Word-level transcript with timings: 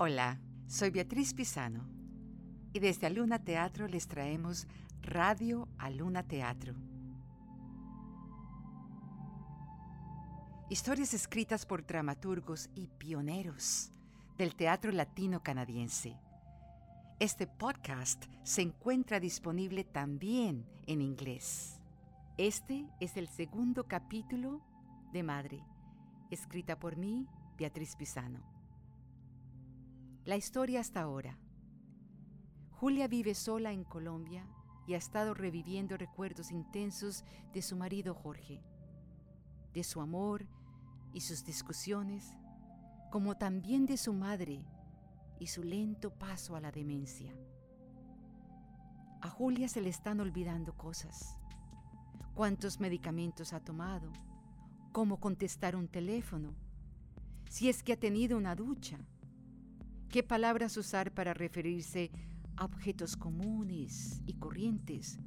Hola, 0.00 0.38
soy 0.68 0.90
Beatriz 0.90 1.34
Pisano 1.34 1.84
y 2.72 2.78
desde 2.78 3.08
Aluna 3.08 3.42
Teatro 3.42 3.88
les 3.88 4.06
traemos 4.06 4.68
Radio 5.02 5.66
Aluna 5.76 6.22
Teatro. 6.22 6.76
Historias 10.70 11.14
escritas 11.14 11.66
por 11.66 11.84
dramaturgos 11.84 12.70
y 12.76 12.86
pioneros 12.86 13.90
del 14.36 14.54
teatro 14.54 14.92
latino 14.92 15.42
canadiense. 15.42 16.16
Este 17.18 17.48
podcast 17.48 18.24
se 18.44 18.62
encuentra 18.62 19.18
disponible 19.18 19.82
también 19.82 20.64
en 20.86 21.02
inglés. 21.02 21.80
Este 22.36 22.86
es 23.00 23.16
el 23.16 23.26
segundo 23.26 23.88
capítulo 23.88 24.62
de 25.12 25.24
Madre, 25.24 25.60
escrita 26.30 26.78
por 26.78 26.96
mí, 26.96 27.26
Beatriz 27.56 27.96
Pisano. 27.96 28.57
La 30.28 30.36
historia 30.36 30.80
hasta 30.80 31.00
ahora. 31.00 31.38
Julia 32.72 33.08
vive 33.08 33.34
sola 33.34 33.72
en 33.72 33.82
Colombia 33.82 34.46
y 34.86 34.92
ha 34.92 34.98
estado 34.98 35.32
reviviendo 35.32 35.96
recuerdos 35.96 36.50
intensos 36.50 37.24
de 37.54 37.62
su 37.62 37.76
marido 37.76 38.12
Jorge, 38.12 38.62
de 39.72 39.82
su 39.82 40.02
amor 40.02 40.46
y 41.14 41.22
sus 41.22 41.46
discusiones, 41.46 42.36
como 43.10 43.38
también 43.38 43.86
de 43.86 43.96
su 43.96 44.12
madre 44.12 44.66
y 45.40 45.46
su 45.46 45.62
lento 45.62 46.10
paso 46.10 46.56
a 46.56 46.60
la 46.60 46.72
demencia. 46.72 47.34
A 49.22 49.30
Julia 49.30 49.66
se 49.66 49.80
le 49.80 49.88
están 49.88 50.20
olvidando 50.20 50.76
cosas. 50.76 51.38
¿Cuántos 52.34 52.80
medicamentos 52.80 53.54
ha 53.54 53.60
tomado? 53.60 54.12
¿Cómo 54.92 55.20
contestar 55.20 55.74
un 55.74 55.88
teléfono? 55.88 56.54
Si 57.48 57.70
es 57.70 57.82
que 57.82 57.94
ha 57.94 57.98
tenido 57.98 58.36
una 58.36 58.54
ducha. 58.54 58.98
¿Qué 60.10 60.22
palabras 60.22 60.74
usar 60.78 61.12
para 61.12 61.34
referirse 61.34 62.10
a 62.56 62.64
objetos 62.64 63.14
comunes 63.14 64.22
y 64.24 64.34
corrientes? 64.34 65.18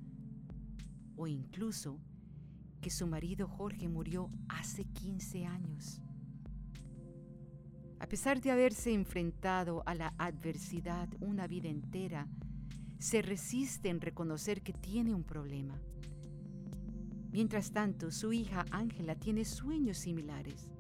O 1.16 1.28
incluso 1.28 2.00
que 2.82 2.90
su 2.90 3.06
marido 3.06 3.48
Jorge 3.48 3.88
murió 3.88 4.32
hace 4.50 4.86
15 4.86 5.46
años. 5.46 6.02
A 8.00 8.08
pesar 8.08 8.42
de 8.42 8.50
haberse 8.50 8.92
enfrentado 8.92 9.84
a 9.86 9.94
la 9.94 10.16
adversidad 10.18 11.08
una 11.20 11.46
vida 11.46 11.70
entera, 11.70 12.28
se 12.98 13.22
resiste 13.22 13.90
en 13.90 14.02
reconocer 14.02 14.64
que 14.64 14.74
tiene 14.74 15.14
un 15.14 15.24
problema. 15.24 15.80
Mientras 17.32 17.72
tanto, 17.72 18.10
su 18.10 18.34
hija 18.34 18.66
Ángela 18.72 19.14
tiene 19.14 19.46
sueños 19.46 20.00
similares. 20.00 20.72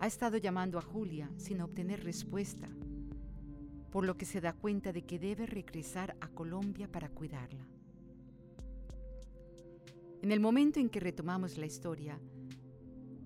Ha 0.00 0.06
estado 0.06 0.36
llamando 0.36 0.78
a 0.78 0.82
Julia 0.82 1.28
sin 1.36 1.60
obtener 1.60 2.04
respuesta, 2.04 2.68
por 3.90 4.06
lo 4.06 4.16
que 4.16 4.26
se 4.26 4.40
da 4.40 4.52
cuenta 4.52 4.92
de 4.92 5.02
que 5.02 5.18
debe 5.18 5.44
regresar 5.44 6.16
a 6.20 6.28
Colombia 6.28 6.86
para 6.90 7.08
cuidarla. 7.08 7.66
En 10.22 10.30
el 10.30 10.38
momento 10.38 10.78
en 10.78 10.88
que 10.88 11.00
retomamos 11.00 11.58
la 11.58 11.66
historia, 11.66 12.18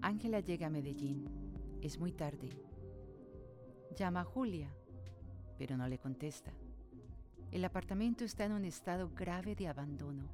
Ángela 0.01 0.41
llega 0.41 0.69
a 0.69 0.70
Medellín. 0.70 1.27
Es 1.83 1.98
muy 1.98 2.12
tarde. 2.12 2.48
Llama 3.95 4.20
a 4.20 4.25
Julia, 4.25 4.75
pero 5.59 5.77
no 5.77 5.86
le 5.89 5.98
contesta. 5.98 6.53
El 7.51 7.67
apartamento 7.67 8.25
está 8.25 8.47
en 8.47 8.53
un 8.53 8.64
estado 8.64 9.11
grave 9.14 9.55
de 9.55 9.69
abandono. 9.69 10.25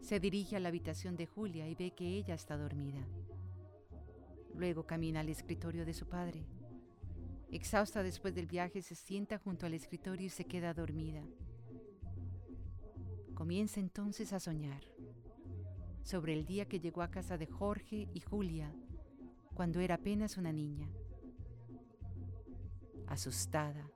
Se 0.00 0.18
dirige 0.20 0.56
a 0.56 0.60
la 0.60 0.70
habitación 0.70 1.16
de 1.16 1.26
Julia 1.26 1.68
y 1.68 1.74
ve 1.74 1.90
que 1.90 2.08
ella 2.08 2.34
está 2.34 2.56
dormida. 2.56 3.06
Luego 4.54 4.86
camina 4.86 5.20
al 5.20 5.28
escritorio 5.28 5.84
de 5.84 5.94
su 5.94 6.06
padre. 6.06 6.44
Exhausta 7.50 8.02
después 8.02 8.34
del 8.34 8.46
viaje, 8.46 8.82
se 8.82 8.94
sienta 8.94 9.38
junto 9.38 9.66
al 9.66 9.74
escritorio 9.74 10.26
y 10.26 10.30
se 10.30 10.44
queda 10.44 10.74
dormida. 10.74 11.22
Comienza 13.34 13.80
entonces 13.80 14.32
a 14.32 14.40
soñar 14.40 14.82
sobre 16.02 16.32
el 16.32 16.44
día 16.44 16.66
que 16.66 16.80
llegó 16.80 17.02
a 17.02 17.10
casa 17.10 17.38
de 17.38 17.46
Jorge 17.46 18.08
y 18.12 18.20
Julia 18.20 18.72
cuando 19.54 19.80
era 19.80 19.96
apenas 19.96 20.36
una 20.36 20.52
niña. 20.52 20.88
Asustada, 23.06 23.90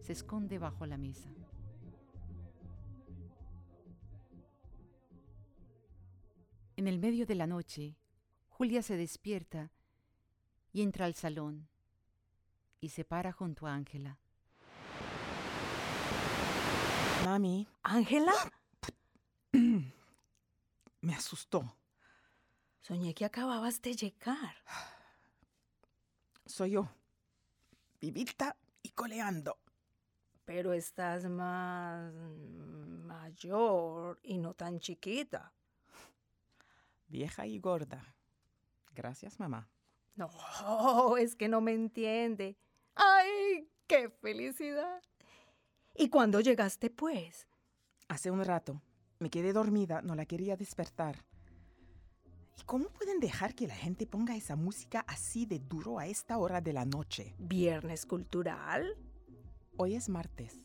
se 0.00 0.12
esconde 0.12 0.58
bajo 0.58 0.86
la 0.86 0.98
mesa. 0.98 1.30
En 6.76 6.88
el 6.88 6.98
medio 6.98 7.24
de 7.24 7.34
la 7.34 7.46
noche, 7.46 7.96
Julia 8.56 8.82
se 8.82 8.96
despierta 8.96 9.72
y 10.72 10.82
entra 10.82 11.06
al 11.06 11.16
salón 11.16 11.68
y 12.80 12.90
se 12.90 13.04
para 13.04 13.32
junto 13.32 13.66
a 13.66 13.74
Ángela. 13.74 14.16
Mami, 17.24 17.66
¿Ángela? 17.82 18.32
me 21.00 21.14
asustó. 21.16 21.76
Soñé 22.80 23.12
que 23.12 23.24
acababas 23.24 23.82
de 23.82 23.94
llegar. 23.94 24.54
Soy 26.46 26.72
yo, 26.72 26.88
vivita 28.00 28.56
y 28.84 28.90
coleando. 28.90 29.58
Pero 30.44 30.74
estás 30.74 31.24
más 31.24 32.14
mayor 32.14 34.20
y 34.22 34.38
no 34.38 34.54
tan 34.54 34.78
chiquita. 34.78 35.52
Vieja 37.08 37.46
y 37.46 37.58
gorda. 37.58 38.13
Gracias, 38.94 39.38
mamá. 39.40 39.68
No, 40.16 40.30
es 41.16 41.34
que 41.34 41.48
no 41.48 41.60
me 41.60 41.72
entiende. 41.72 42.56
¡Ay, 42.94 43.68
qué 43.86 44.08
felicidad! 44.08 45.02
¿Y 45.94 46.08
cuándo 46.08 46.40
llegaste, 46.40 46.90
pues? 46.90 47.46
Hace 48.08 48.30
un 48.30 48.44
rato. 48.44 48.82
Me 49.18 49.30
quedé 49.30 49.52
dormida, 49.52 50.02
no 50.02 50.14
la 50.14 50.26
quería 50.26 50.56
despertar. 50.56 51.24
¿Y 52.58 52.62
cómo 52.64 52.88
pueden 52.90 53.20
dejar 53.20 53.54
que 53.54 53.66
la 53.66 53.74
gente 53.74 54.06
ponga 54.06 54.36
esa 54.36 54.56
música 54.56 55.04
así 55.08 55.46
de 55.46 55.58
duro 55.58 55.98
a 55.98 56.06
esta 56.06 56.38
hora 56.38 56.60
de 56.60 56.72
la 56.72 56.84
noche? 56.84 57.34
¿Viernes 57.38 58.06
cultural? 58.06 58.96
Hoy 59.76 59.94
es 59.94 60.08
martes. 60.08 60.60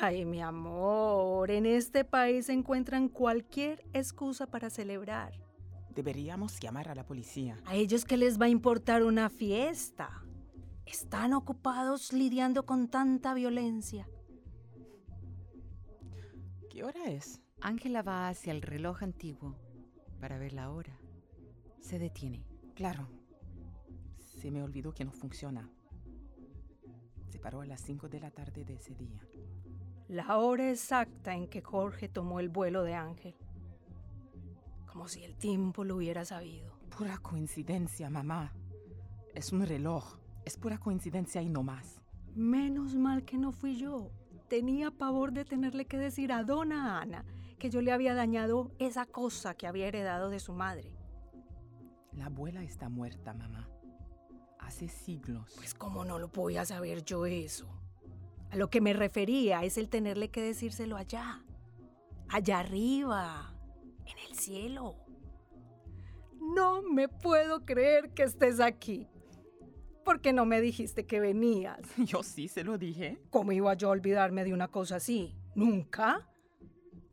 Ay, 0.00 0.24
mi 0.24 0.42
amor, 0.42 1.50
en 1.50 1.66
este 1.66 2.04
país 2.04 2.48
encuentran 2.48 3.08
cualquier 3.08 3.84
excusa 3.92 4.46
para 4.46 4.70
celebrar. 4.70 5.32
Deberíamos 5.94 6.58
llamar 6.58 6.88
a 6.88 6.94
la 6.94 7.04
policía. 7.04 7.58
¿A 7.66 7.74
ellos 7.74 8.04
qué 8.04 8.16
les 8.16 8.40
va 8.40 8.46
a 8.46 8.48
importar 8.48 9.02
una 9.02 9.28
fiesta? 9.28 10.22
Están 10.86 11.32
ocupados 11.34 12.12
lidiando 12.12 12.64
con 12.64 12.88
tanta 12.88 13.34
violencia. 13.34 14.08
¿Qué 16.70 16.84
hora 16.84 17.04
es? 17.04 17.40
Ángela 17.60 18.02
va 18.02 18.28
hacia 18.28 18.52
el 18.52 18.62
reloj 18.62 19.02
antiguo 19.02 19.56
para 20.20 20.38
ver 20.38 20.52
la 20.52 20.70
hora. 20.70 20.98
Se 21.80 21.98
detiene. 21.98 22.44
Claro. 22.74 23.08
Se 24.18 24.50
me 24.50 24.62
olvidó 24.62 24.94
que 24.94 25.04
no 25.04 25.12
funciona. 25.12 25.68
Se 27.28 27.38
paró 27.38 27.60
a 27.60 27.66
las 27.66 27.80
5 27.82 28.08
de 28.08 28.20
la 28.20 28.30
tarde 28.30 28.64
de 28.64 28.74
ese 28.74 28.94
día. 28.94 29.20
La 30.08 30.36
hora 30.38 30.70
exacta 30.70 31.34
en 31.34 31.48
que 31.48 31.60
Jorge 31.60 32.08
tomó 32.08 32.40
el 32.40 32.48
vuelo 32.48 32.82
de 32.82 32.94
Ángel. 32.94 33.34
Como 34.92 35.08
si 35.08 35.24
el 35.24 35.34
tiempo 35.36 35.84
lo 35.84 35.96
hubiera 35.96 36.22
sabido. 36.26 36.70
Pura 36.98 37.16
coincidencia, 37.16 38.10
mamá. 38.10 38.52
Es 39.34 39.50
un 39.50 39.64
reloj. 39.64 40.18
Es 40.44 40.58
pura 40.58 40.76
coincidencia 40.76 41.40
y 41.40 41.48
no 41.48 41.62
más. 41.62 42.02
Menos 42.34 42.94
mal 42.94 43.24
que 43.24 43.38
no 43.38 43.52
fui 43.52 43.78
yo. 43.78 44.10
Tenía 44.48 44.90
pavor 44.90 45.32
de 45.32 45.46
tenerle 45.46 45.86
que 45.86 45.96
decir 45.96 46.30
a 46.30 46.44
dona 46.44 47.00
Ana 47.00 47.24
que 47.58 47.70
yo 47.70 47.80
le 47.80 47.90
había 47.90 48.12
dañado 48.14 48.70
esa 48.78 49.06
cosa 49.06 49.54
que 49.54 49.66
había 49.66 49.86
heredado 49.86 50.28
de 50.28 50.40
su 50.40 50.52
madre. 50.52 50.94
La 52.12 52.26
abuela 52.26 52.62
está 52.62 52.90
muerta, 52.90 53.32
mamá. 53.32 53.70
Hace 54.58 54.88
siglos. 54.88 55.54
Pues 55.56 55.72
cómo 55.72 56.04
no 56.04 56.18
lo 56.18 56.30
podía 56.30 56.66
saber 56.66 57.02
yo 57.02 57.24
eso. 57.24 57.66
A 58.50 58.56
lo 58.56 58.68
que 58.68 58.82
me 58.82 58.92
refería 58.92 59.64
es 59.64 59.78
el 59.78 59.88
tenerle 59.88 60.30
que 60.30 60.42
decírselo 60.42 60.98
allá. 60.98 61.42
Allá 62.28 62.58
arriba. 62.58 63.51
En 64.06 64.18
el 64.28 64.36
cielo. 64.36 64.96
No 66.40 66.82
me 66.82 67.08
puedo 67.08 67.64
creer 67.64 68.10
que 68.10 68.24
estés 68.24 68.60
aquí. 68.60 69.08
¿Por 70.04 70.20
qué 70.20 70.32
no 70.32 70.44
me 70.44 70.60
dijiste 70.60 71.06
que 71.06 71.20
venías? 71.20 71.80
Yo 71.98 72.22
sí 72.22 72.48
se 72.48 72.64
lo 72.64 72.78
dije. 72.78 73.18
¿Cómo 73.30 73.52
iba 73.52 73.72
yo 73.74 73.88
a 73.88 73.92
olvidarme 73.92 74.44
de 74.44 74.52
una 74.52 74.68
cosa 74.68 74.96
así? 74.96 75.36
¿Nunca? 75.54 76.28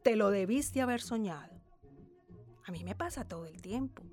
Te 0.03 0.15
lo 0.15 0.31
debiste 0.31 0.81
haber 0.81 1.01
soñado. 1.01 1.61
A 2.65 2.71
mí 2.71 2.83
me 2.83 2.95
pasa 2.95 3.27
todo 3.27 3.45
el 3.45 3.61
tiempo. 3.61 4.03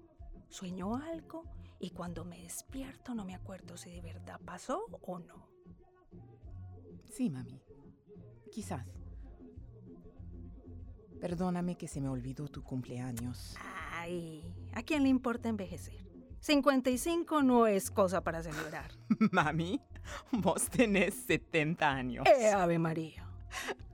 Sueño 0.49 0.97
algo 0.97 1.45
y 1.79 1.91
cuando 1.91 2.25
me 2.25 2.41
despierto 2.43 3.15
no 3.15 3.25
me 3.25 3.35
acuerdo 3.35 3.77
si 3.77 3.91
de 3.91 4.01
verdad 4.01 4.41
pasó 4.45 4.85
o 5.03 5.19
no. 5.19 5.49
Sí, 7.05 7.31
mami. 7.31 7.61
Quizás. 8.51 8.96
Perdóname 11.21 11.77
que 11.77 11.89
se 11.89 12.01
me 12.01 12.09
olvidó 12.09 12.49
tu 12.49 12.63
cumpleaños. 12.63 13.57
Ay, 13.93 14.45
¿a 14.73 14.83
quién 14.83 15.03
le 15.03 15.09
importa 15.09 15.49
envejecer? 15.49 16.07
55 16.41 17.43
no 17.43 17.67
es 17.67 17.91
cosa 17.91 18.23
para 18.23 18.43
celebrar. 18.43 18.93
Mami, 19.33 19.81
vos 20.31 20.69
tenés 20.71 21.15
70 21.27 21.91
años. 21.91 22.27
¡Eh, 22.27 22.51
Ave 22.53 22.79
María! 22.79 23.29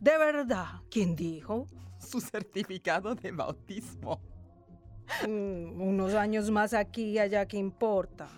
¿De 0.01 0.19
verdad? 0.19 0.83
¿Quién 0.91 1.15
dijo? 1.15 1.67
Su 1.99 2.21
certificado 2.21 3.15
de 3.15 3.31
bautismo. 3.31 4.21
Mm, 5.27 5.81
unos 5.81 6.15
años 6.15 6.51
más 6.51 6.75
aquí 6.75 7.11
y 7.11 7.19
allá, 7.19 7.47
¿qué 7.47 7.57
importa? 7.57 8.29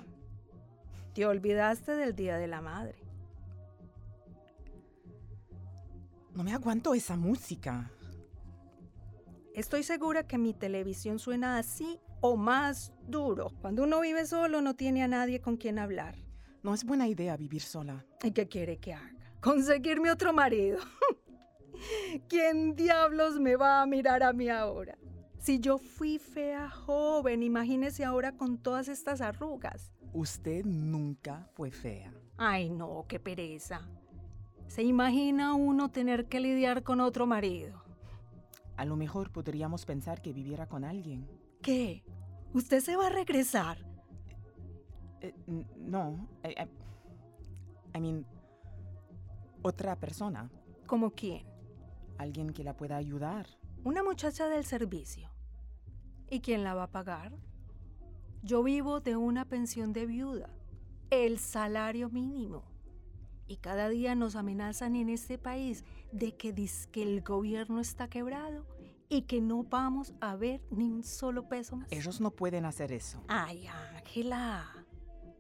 Te 1.15 1.25
olvidaste 1.27 1.93
del 1.93 2.15
Día 2.15 2.37
de 2.37 2.47
la 2.47 2.61
Madre. 2.61 2.99
No 6.35 6.43
me 6.43 6.53
aguanto 6.53 6.95
esa 6.95 7.17
música. 7.17 7.91
Estoy 9.55 9.85
segura 9.85 10.27
que 10.27 10.37
mi 10.37 10.53
televisión 10.53 11.21
suena 11.21 11.59
así 11.59 12.01
o 12.21 12.37
más 12.37 12.93
duro. 13.07 13.53
Cuando 13.61 13.85
uno 13.85 14.01
vive 14.01 14.27
solo 14.27 14.61
no 14.61 14.75
tiene 14.75 15.05
a 15.05 15.09
nadie 15.09 15.41
con 15.41 15.57
quien 15.57 15.79
hablar. 15.79 16.17
No 16.65 16.75
es 16.75 16.83
buena 16.83 17.07
idea 17.07 17.37
vivir 17.37 17.63
sola. 17.63 18.05
¿Y 18.25 18.33
qué 18.33 18.49
quiere 18.49 18.79
que 18.79 18.95
haga? 18.95 19.15
Conseguirme 19.41 20.11
otro 20.11 20.33
marido. 20.33 20.81
¿Quién 22.29 22.75
diablos 22.75 23.39
me 23.39 23.55
va 23.55 23.81
a 23.81 23.87
mirar 23.87 24.25
a 24.25 24.33
mí 24.33 24.49
ahora? 24.49 24.99
Si 25.39 25.61
yo 25.61 25.79
fui 25.79 26.19
fea 26.19 26.69
joven, 26.69 27.45
imagínese 27.45 28.05
ahora 28.05 28.33
con 28.33 28.59
todas 28.59 28.89
estas 28.89 29.21
arrugas. 29.21 29.93
Usted 30.13 30.65
nunca 30.65 31.49
fue 31.55 31.71
fea. 31.71 32.13
Ay, 32.37 32.71
no, 32.71 33.05
qué 33.09 33.21
pereza. 33.21 33.89
¿Se 34.67 34.83
imagina 34.83 35.55
uno 35.55 35.93
tener 35.93 36.27
que 36.27 36.41
lidiar 36.41 36.83
con 36.83 37.01
otro 37.01 37.25
marido? 37.27 37.84
A 38.77 38.85
lo 38.85 38.97
mejor 38.97 39.31
podríamos 39.31 39.85
pensar 39.87 40.21
que 40.23 40.33
viviera 40.33 40.67
con 40.67 40.85
alguien. 40.85 41.27
¿Qué? 41.63 42.03
¿Usted 42.53 42.81
se 42.81 42.97
va 42.97 43.07
a 43.07 43.11
regresar? 43.11 43.79
Eh, 45.21 45.35
no, 45.77 46.29
I, 46.45 46.49
I- 46.49 47.97
I 47.97 48.01
mean, 48.01 48.27
otra 49.63 49.97
persona, 49.97 50.51
¿Como 50.87 51.11
quién? 51.13 51.47
alguien 52.19 52.53
que 52.53 52.65
la 52.65 52.77
pueda 52.77 52.97
ayudar. 52.97 53.47
Una 53.85 54.03
muchacha 54.03 54.49
del 54.49 54.65
servicio. 54.65 55.31
¿Y 56.31 56.41
quién 56.41 56.65
la 56.65 56.75
va 56.75 56.85
a 56.85 56.91
pagar? 56.91 57.33
Yo 58.43 58.63
vivo 58.63 59.01
de 59.01 59.17
una 59.17 59.45
pensión 59.45 59.93
de 59.93 60.07
viuda, 60.07 60.51
el 61.11 61.39
salario 61.39 62.11
mínimo. 62.11 62.65
Y 63.47 63.57
cada 63.59 63.89
día 63.89 64.15
nos 64.15 64.37
amenazan 64.37 64.97
en 64.97 65.09
este 65.09 65.39
país 65.39 65.85
de 66.13 66.35
que, 66.37 66.55
que 66.91 67.03
el 67.03 67.23
gobierno 67.23 67.81
está 67.81 68.09
quebrado 68.09 68.67
y 69.09 69.23
que 69.23 69.41
no 69.41 69.65
vamos 69.65 70.15
a 70.21 70.35
ver 70.37 70.63
ni 70.71 70.91
un 70.91 71.05
solo 71.05 71.49
peso 71.49 71.77
más. 71.77 71.93
Ellos 71.93 72.21
no 72.21 72.31
pueden 72.31 72.65
hacer 72.65 72.93
eso. 72.93 73.23
Ay, 73.29 73.67
Ángela, 73.67 74.87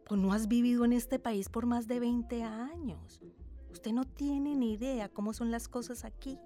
pues 0.07 0.21
no 0.21 0.33
has 0.33 0.49
vivido 0.49 0.85
en 0.85 0.93
este 0.93 1.19
país 1.19 1.49
por 1.49 1.67
más 1.67 1.89
de 1.89 2.01
20 2.01 2.43
años. 2.43 3.23
Usted 3.71 3.93
no 3.93 4.05
tiene 4.05 4.55
ni 4.55 4.73
idea 4.75 5.09
cómo 5.09 5.33
son 5.33 5.51
las 5.51 5.67
cosas 5.67 6.05
aquí. 6.05 6.39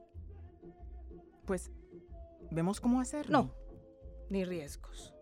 Pues, 1.44 1.70
vemos 2.50 2.80
cómo 2.80 3.00
hacerlo. 3.00 3.42
No, 3.42 3.54
ni 4.30 4.44
riesgos. 4.44 5.14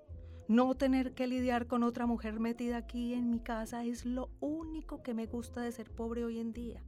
No 0.48 0.76
tener 0.76 1.12
que 1.14 1.26
lidiar 1.26 1.66
con 1.66 1.82
otra 1.82 2.06
mujer 2.06 2.38
metida 2.38 2.76
aquí 2.76 3.14
en 3.14 3.30
mi 3.30 3.40
casa 3.40 3.84
es 3.84 4.06
lo 4.06 4.30
único 4.38 5.02
que 5.02 5.12
me 5.12 5.26
gusta 5.26 5.60
de 5.60 5.72
ser 5.72 5.90
pobre 5.90 6.24
hoy 6.24 6.38
en 6.38 6.52
día. 6.52 6.84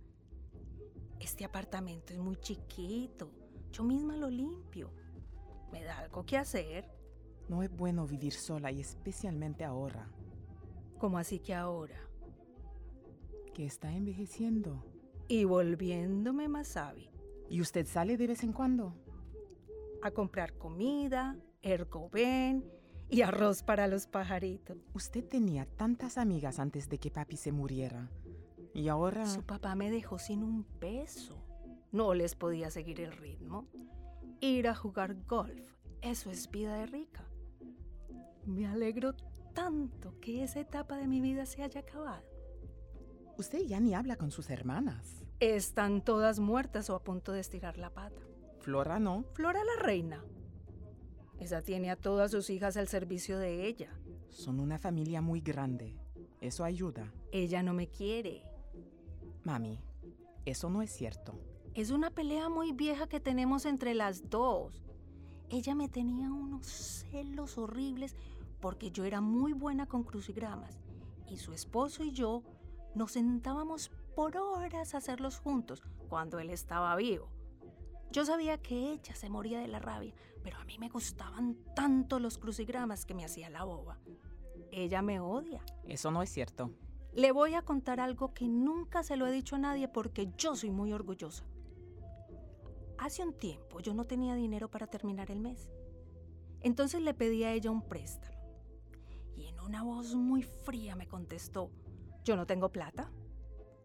Este 1.18 1.44
apartamento 1.44 2.12
es 2.12 2.20
muy 2.20 2.36
chiquito. 2.36 3.32
Yo 3.72 3.82
misma 3.82 4.16
lo 4.16 4.30
limpio. 4.30 4.92
Me 5.72 5.82
da 5.82 5.98
algo 5.98 6.24
que 6.24 6.36
hacer. 6.36 6.88
No 7.48 7.64
es 7.64 7.70
bueno 7.74 8.06
vivir 8.06 8.32
sola 8.32 8.70
y 8.70 8.80
especialmente 8.80 9.64
ahora, 9.64 10.08
Como 10.98 11.18
así 11.18 11.40
que 11.40 11.54
ahora. 11.54 11.98
que 13.54 13.66
está 13.66 13.92
envejeciendo. 13.92 14.84
Y 15.26 15.42
volviéndome 15.44 16.46
más 16.46 16.68
sabia. 16.68 17.10
¿Y 17.50 17.60
usted 17.60 17.86
sale 17.86 18.16
de 18.16 18.28
vez 18.28 18.44
en 18.44 18.52
cuando? 18.52 18.94
A 20.00 20.12
comprar 20.12 20.56
comida, 20.58 21.36
ergoben 21.60 22.77
y 23.10 23.22
arroz 23.22 23.62
para 23.62 23.86
los 23.86 24.06
pajaritos. 24.06 24.76
Usted 24.94 25.24
tenía 25.24 25.64
tantas 25.64 26.18
amigas 26.18 26.58
antes 26.58 26.88
de 26.88 26.98
que 26.98 27.10
papi 27.10 27.36
se 27.36 27.52
muriera. 27.52 28.10
Y 28.74 28.88
ahora... 28.88 29.26
Su 29.26 29.42
papá 29.42 29.74
me 29.74 29.90
dejó 29.90 30.18
sin 30.18 30.42
un 30.42 30.64
peso. 30.64 31.44
No 31.90 32.14
les 32.14 32.34
podía 32.34 32.70
seguir 32.70 33.00
el 33.00 33.12
ritmo. 33.12 33.66
Ir 34.40 34.68
a 34.68 34.74
jugar 34.74 35.16
golf, 35.26 35.74
eso 36.00 36.30
es 36.30 36.50
vida 36.50 36.76
de 36.76 36.86
rica. 36.86 37.24
Me 38.44 38.66
alegro 38.66 39.14
tanto 39.54 40.18
que 40.20 40.44
esa 40.44 40.60
etapa 40.60 40.96
de 40.96 41.08
mi 41.08 41.20
vida 41.20 41.46
se 41.46 41.62
haya 41.62 41.80
acabado. 41.80 42.24
Usted 43.36 43.60
ya 43.62 43.80
ni 43.80 43.94
habla 43.94 44.16
con 44.16 44.30
sus 44.30 44.50
hermanas. 44.50 45.24
Están 45.40 46.04
todas 46.04 46.40
muertas 46.40 46.90
o 46.90 46.94
a 46.94 47.02
punto 47.02 47.32
de 47.32 47.40
estirar 47.40 47.78
la 47.78 47.90
pata. 47.90 48.22
Flora 48.60 48.98
no. 48.98 49.24
Flora 49.34 49.60
la 49.64 49.82
reina. 49.82 50.24
Esa 51.38 51.62
tiene 51.62 51.90
a 51.90 51.96
todas 51.96 52.30
sus 52.30 52.50
hijas 52.50 52.76
al 52.76 52.88
servicio 52.88 53.38
de 53.38 53.66
ella. 53.66 53.90
Son 54.30 54.60
una 54.60 54.78
familia 54.78 55.20
muy 55.20 55.40
grande. 55.40 55.94
Eso 56.40 56.64
ayuda. 56.64 57.12
Ella 57.32 57.62
no 57.62 57.74
me 57.74 57.88
quiere. 57.88 58.42
Mami, 59.44 59.80
eso 60.44 60.70
no 60.70 60.82
es 60.82 60.90
cierto. 60.90 61.34
Es 61.74 61.90
una 61.90 62.10
pelea 62.10 62.48
muy 62.48 62.72
vieja 62.72 63.06
que 63.06 63.20
tenemos 63.20 63.66
entre 63.66 63.94
las 63.94 64.28
dos. 64.30 64.82
Ella 65.48 65.74
me 65.74 65.88
tenía 65.88 66.32
unos 66.32 66.66
celos 66.66 67.56
horribles 67.56 68.16
porque 68.60 68.90
yo 68.90 69.04
era 69.04 69.20
muy 69.20 69.52
buena 69.52 69.86
con 69.86 70.02
crucigramas 70.02 70.78
y 71.28 71.36
su 71.36 71.52
esposo 71.52 72.04
y 72.04 72.12
yo 72.12 72.42
nos 72.94 73.12
sentábamos 73.12 73.90
por 74.14 74.36
horas 74.36 74.94
a 74.94 74.98
hacerlos 74.98 75.38
juntos 75.38 75.82
cuando 76.08 76.38
él 76.38 76.50
estaba 76.50 76.96
vivo. 76.96 77.28
Yo 78.10 78.24
sabía 78.24 78.58
que 78.58 78.92
ella 78.92 79.14
se 79.14 79.28
moría 79.28 79.60
de 79.60 79.68
la 79.68 79.78
rabia, 79.78 80.14
pero 80.48 80.62
a 80.62 80.64
mí 80.64 80.78
me 80.78 80.88
gustaban 80.88 81.58
tanto 81.74 82.18
los 82.18 82.38
crucigramas 82.38 83.04
que 83.04 83.12
me 83.12 83.22
hacía 83.22 83.50
la 83.50 83.64
boba. 83.64 83.98
Ella 84.72 85.02
me 85.02 85.20
odia. 85.20 85.62
Eso 85.84 86.10
no 86.10 86.22
es 86.22 86.30
cierto. 86.30 86.72
Le 87.12 87.32
voy 87.32 87.52
a 87.52 87.60
contar 87.60 88.00
algo 88.00 88.32
que 88.32 88.48
nunca 88.48 89.02
se 89.02 89.18
lo 89.18 89.26
he 89.26 89.30
dicho 89.30 89.56
a 89.56 89.58
nadie 89.58 89.88
porque 89.88 90.32
yo 90.38 90.56
soy 90.56 90.70
muy 90.70 90.90
orgullosa. 90.94 91.44
Hace 92.96 93.22
un 93.22 93.34
tiempo 93.34 93.80
yo 93.80 93.92
no 93.92 94.06
tenía 94.06 94.34
dinero 94.36 94.70
para 94.70 94.86
terminar 94.86 95.30
el 95.30 95.40
mes. 95.40 95.68
Entonces 96.62 97.02
le 97.02 97.12
pedí 97.12 97.44
a 97.44 97.52
ella 97.52 97.70
un 97.70 97.82
préstamo. 97.82 98.38
Y 99.36 99.48
en 99.48 99.60
una 99.60 99.82
voz 99.82 100.14
muy 100.14 100.44
fría 100.44 100.96
me 100.96 101.08
contestó, 101.08 101.70
yo 102.24 102.36
no 102.36 102.46
tengo 102.46 102.72
plata. 102.72 103.12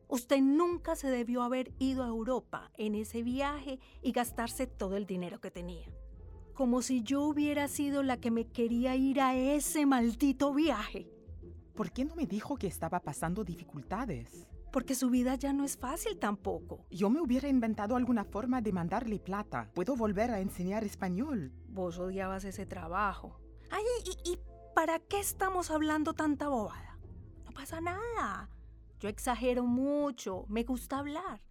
Usted 0.07 0.39
nunca 0.39 0.95
se 0.95 1.09
debió 1.09 1.43
haber 1.43 1.73
ido 1.77 2.05
a 2.05 2.07
Europa 2.07 2.71
en 2.77 2.95
ese 2.95 3.21
viaje 3.21 3.81
y 4.01 4.13
gastarse 4.13 4.65
todo 4.65 4.95
el 4.95 5.05
dinero 5.05 5.41
que 5.41 5.51
tenía. 5.51 5.89
Como 6.53 6.83
si 6.83 7.01
yo 7.01 7.23
hubiera 7.23 7.67
sido 7.67 8.03
la 8.03 8.17
que 8.17 8.29
me 8.29 8.45
quería 8.45 8.95
ir 8.95 9.19
a 9.21 9.35
ese 9.35 9.87
maldito 9.87 10.53
viaje. 10.53 11.09
¿Por 11.73 11.91
qué 11.91 12.05
no 12.05 12.15
me 12.15 12.27
dijo 12.27 12.57
que 12.57 12.67
estaba 12.67 12.99
pasando 12.99 13.43
dificultades? 13.43 14.47
Porque 14.71 14.93
su 14.93 15.09
vida 15.09 15.33
ya 15.33 15.51
no 15.51 15.63
es 15.63 15.77
fácil 15.77 16.19
tampoco. 16.19 16.85
Yo 16.91 17.09
me 17.09 17.21
hubiera 17.21 17.47
inventado 17.47 17.95
alguna 17.95 18.23
forma 18.23 18.61
de 18.61 18.71
mandarle 18.71 19.19
plata. 19.19 19.71
Puedo 19.73 19.95
volver 19.95 20.29
a 20.29 20.41
enseñar 20.41 20.83
español. 20.83 21.51
Vos 21.69 21.97
odiabas 21.97 22.43
ese 22.45 22.67
trabajo. 22.67 23.39
Ay, 23.71 23.83
¿y, 24.05 24.31
y 24.33 24.39
para 24.75 24.99
qué 24.99 25.19
estamos 25.19 25.71
hablando 25.71 26.13
tanta 26.13 26.49
bobada? 26.49 26.99
No 27.45 27.51
pasa 27.51 27.81
nada. 27.81 28.47
Yo 28.99 29.09
exagero 29.09 29.63
mucho. 29.63 30.45
Me 30.49 30.63
gusta 30.63 30.99
hablar. 30.99 31.41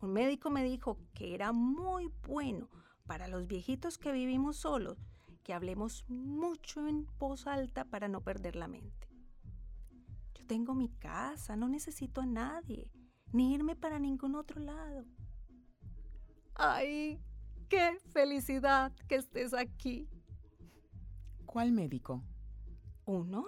Un 0.00 0.14
médico 0.14 0.48
me 0.48 0.64
dijo 0.64 0.96
que 1.12 1.34
era 1.34 1.52
muy 1.52 2.10
bueno 2.26 2.70
para 3.06 3.28
los 3.28 3.46
viejitos 3.46 3.98
que 3.98 4.12
vivimos 4.12 4.56
solos 4.56 4.98
que 5.46 5.54
hablemos 5.54 6.04
mucho 6.08 6.88
en 6.88 7.06
voz 7.20 7.46
alta 7.46 7.84
para 7.84 8.08
no 8.08 8.20
perder 8.20 8.56
la 8.56 8.66
mente. 8.66 9.08
Yo 10.34 10.44
tengo 10.44 10.74
mi 10.74 10.88
casa, 10.88 11.54
no 11.54 11.68
necesito 11.68 12.20
a 12.20 12.26
nadie, 12.26 12.90
ni 13.30 13.54
irme 13.54 13.76
para 13.76 14.00
ningún 14.00 14.34
otro 14.34 14.60
lado. 14.60 15.04
¡Ay, 16.56 17.20
qué 17.68 17.96
felicidad 18.10 18.92
que 19.06 19.14
estés 19.14 19.54
aquí! 19.54 20.08
¿Cuál 21.44 21.70
médico? 21.70 22.24
¿Uno? 23.04 23.46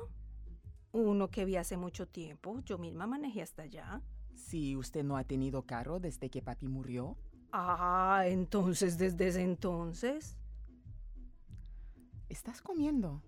Uno 0.92 1.28
que 1.28 1.44
vi 1.44 1.56
hace 1.56 1.76
mucho 1.76 2.06
tiempo. 2.06 2.60
Yo 2.60 2.78
misma 2.78 3.08
manejé 3.08 3.42
hasta 3.42 3.62
allá. 3.62 4.02
Si 4.34 4.76
usted 4.76 5.02
no 5.02 5.16
ha 5.16 5.24
tenido 5.24 5.66
carro 5.66 5.98
desde 5.98 6.30
que 6.30 6.42
papi 6.42 6.68
murió. 6.68 7.16
Ah, 7.52 8.24
entonces 8.26 8.98
desde 8.98 9.28
ese 9.28 9.42
entonces. 9.42 10.36
¿Estás 12.28 12.60
comiendo? 12.60 13.22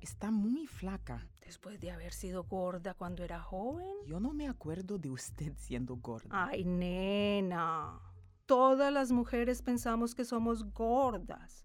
Está 0.00 0.30
muy 0.30 0.66
flaca. 0.66 1.26
Después 1.44 1.80
de 1.80 1.90
haber 1.90 2.12
sido 2.12 2.44
gorda 2.44 2.94
cuando 2.94 3.24
era 3.24 3.40
joven. 3.40 3.94
Yo 4.06 4.20
no 4.20 4.32
me 4.32 4.48
acuerdo 4.48 4.98
de 4.98 5.10
usted 5.10 5.52
siendo 5.56 5.96
gorda. 5.96 6.28
Ay, 6.30 6.64
nena. 6.64 8.00
Todas 8.46 8.92
las 8.92 9.12
mujeres 9.12 9.60
pensamos 9.62 10.14
que 10.14 10.24
somos 10.24 10.64
gordas. 10.72 11.64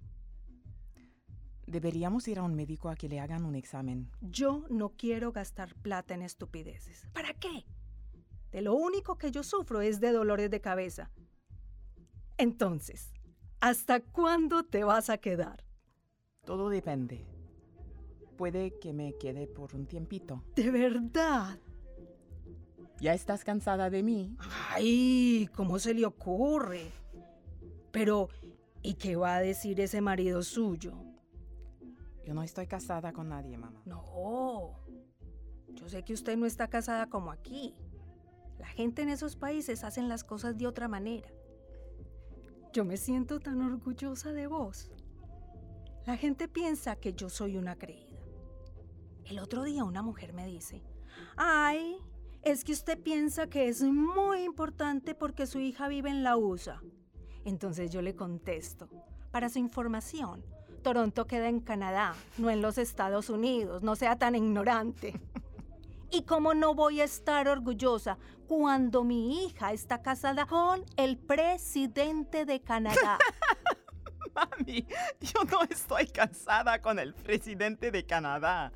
Deberíamos 1.65 2.27
ir 2.27 2.39
a 2.39 2.43
un 2.43 2.55
médico 2.55 2.89
a 2.89 2.95
que 2.95 3.07
le 3.07 3.19
hagan 3.19 3.45
un 3.45 3.55
examen. 3.55 4.09
Yo 4.21 4.65
no 4.69 4.89
quiero 4.89 5.31
gastar 5.31 5.73
plata 5.75 6.13
en 6.13 6.21
estupideces. 6.21 7.07
¿Para 7.13 7.33
qué? 7.33 7.65
De 8.53 8.61
lo 8.61 8.75
único 8.75 9.17
que 9.17 9.31
yo 9.31 9.41
sufro 9.41 9.81
es 9.81 9.99
de 9.99 10.11
dolores 10.11 10.51
de 10.51 10.61
cabeza. 10.61 11.09
Entonces, 12.37 13.11
¿hasta 13.59 13.99
cuándo 13.99 14.63
te 14.63 14.83
vas 14.83 15.09
a 15.09 15.17
quedar? 15.17 15.65
Todo 16.45 16.69
depende. 16.69 17.25
Puede 18.37 18.77
que 18.77 18.93
me 18.93 19.17
quede 19.17 19.47
por 19.47 19.73
un 19.73 19.87
tiempito. 19.87 20.43
¿De 20.55 20.69
verdad? 20.69 21.59
¿Ya 22.99 23.15
estás 23.15 23.43
cansada 23.43 23.89
de 23.89 24.03
mí? 24.03 24.37
Ay, 24.69 25.49
¿cómo 25.55 25.79
se 25.79 25.95
le 25.95 26.05
ocurre? 26.05 26.91
Pero, 27.91 28.29
¿y 28.83 28.93
qué 28.93 29.15
va 29.15 29.37
a 29.37 29.41
decir 29.41 29.79
ese 29.81 29.99
marido 29.99 30.43
suyo? 30.43 30.93
Yo 32.23 32.35
no 32.35 32.43
estoy 32.43 32.67
casada 32.67 33.13
con 33.13 33.29
nadie, 33.29 33.57
mamá. 33.57 33.81
No, 33.85 34.79
yo 35.69 35.89
sé 35.89 36.03
que 36.03 36.13
usted 36.13 36.37
no 36.37 36.45
está 36.45 36.67
casada 36.67 37.09
como 37.09 37.31
aquí. 37.31 37.75
La 38.59 38.67
gente 38.67 39.01
en 39.01 39.09
esos 39.09 39.35
países 39.35 39.83
hacen 39.83 40.09
las 40.09 40.23
cosas 40.23 40.57
de 40.57 40.67
otra 40.67 40.87
manera. 40.87 41.29
Yo 42.73 42.85
me 42.85 42.97
siento 42.97 43.39
tan 43.39 43.61
orgullosa 43.61 44.33
de 44.33 44.47
vos. 44.47 44.91
La 46.05 46.17
gente 46.17 46.47
piensa 46.47 46.95
que 46.95 47.13
yo 47.13 47.29
soy 47.29 47.57
una 47.57 47.77
creída. 47.77 48.19
El 49.25 49.39
otro 49.39 49.63
día 49.63 49.83
una 49.83 50.01
mujer 50.01 50.33
me 50.33 50.45
dice, 50.45 50.83
ay, 51.37 51.97
es 52.41 52.63
que 52.63 52.73
usted 52.73 52.99
piensa 53.01 53.47
que 53.47 53.69
es 53.69 53.81
muy 53.83 54.43
importante 54.43 55.15
porque 55.15 55.45
su 55.45 55.59
hija 55.59 55.87
vive 55.87 56.09
en 56.09 56.23
la 56.23 56.35
USA. 56.35 56.81
Entonces 57.45 57.91
yo 57.91 58.01
le 58.01 58.15
contesto, 58.15 58.89
para 59.31 59.49
su 59.49 59.59
información, 59.59 60.43
Toronto 60.81 61.25
queda 61.25 61.47
en 61.47 61.61
Canadá, 61.61 62.15
no 62.37 62.49
en 62.49 62.61
los 62.61 62.77
Estados 62.77 63.29
Unidos, 63.29 63.81
no 63.83 63.95
sea 63.95 64.17
tan 64.17 64.35
ignorante. 64.35 65.19
¿Y 66.13 66.25
cómo 66.25 66.53
no 66.53 66.75
voy 66.75 67.01
a 67.01 67.05
estar 67.05 67.47
orgullosa 67.47 68.19
cuando 68.45 69.03
mi 69.03 69.45
hija 69.45 69.73
está 69.73 70.03
casada 70.03 70.45
con 70.45 70.85
el 70.95 71.17
presidente 71.17 72.45
de 72.45 72.61
Canadá? 72.61 73.17
Mami, 74.35 74.85
yo 75.19 75.43
no 75.49 75.63
estoy 75.63 76.05
casada 76.05 76.79
con 76.83 76.99
el 76.99 77.15
presidente 77.15 77.89
de 77.89 78.05
Canadá. 78.05 78.71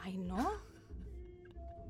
Ay, 0.00 0.18
no. 0.18 0.50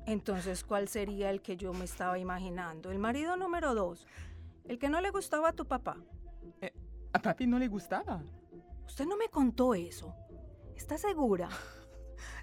Entonces, 0.05 0.63
¿cuál 0.63 0.87
sería 0.87 1.31
el 1.31 1.41
que 1.41 1.57
yo 1.57 1.73
me 1.73 1.85
estaba 1.85 2.19
imaginando? 2.19 2.91
El 2.91 2.99
marido 2.99 3.35
número 3.35 3.73
dos. 3.73 4.05
El 4.63 4.77
que 4.77 4.89
no 4.89 5.01
le 5.01 5.09
gustaba 5.09 5.49
a 5.49 5.53
tu 5.53 5.65
papá. 5.65 5.97
Eh, 6.61 6.71
a 7.13 7.19
papi 7.19 7.47
no 7.47 7.57
le 7.57 7.67
gustaba. 7.67 8.21
Usted 8.85 9.07
no 9.07 9.17
me 9.17 9.29
contó 9.29 9.73
eso. 9.73 10.13
¿Está 10.75 10.99
segura? 10.99 11.49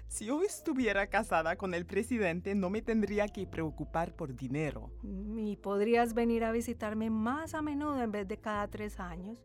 Si 0.07 0.25
yo 0.25 0.41
estuviera 0.43 1.07
casada 1.07 1.55
con 1.55 1.73
el 1.73 1.85
presidente, 1.85 2.55
no 2.55 2.69
me 2.69 2.81
tendría 2.81 3.27
que 3.27 3.45
preocupar 3.47 4.15
por 4.15 4.35
dinero. 4.35 4.91
Y 5.03 5.57
podrías 5.57 6.13
venir 6.13 6.43
a 6.43 6.51
visitarme 6.51 7.09
más 7.09 7.53
a 7.53 7.61
menudo 7.61 8.01
en 8.01 8.11
vez 8.11 8.27
de 8.27 8.37
cada 8.37 8.67
tres 8.67 8.99
años. 8.99 9.39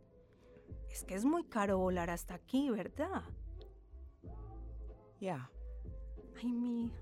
Es 0.90 1.05
que 1.05 1.14
es 1.14 1.25
muy 1.25 1.45
caro 1.45 1.79
volar 1.79 2.11
hasta 2.11 2.35
aquí, 2.35 2.71
¿verdad? 2.71 3.23
Ya. 5.21 5.50
Ay, 6.40 6.52
mi. 6.52 6.93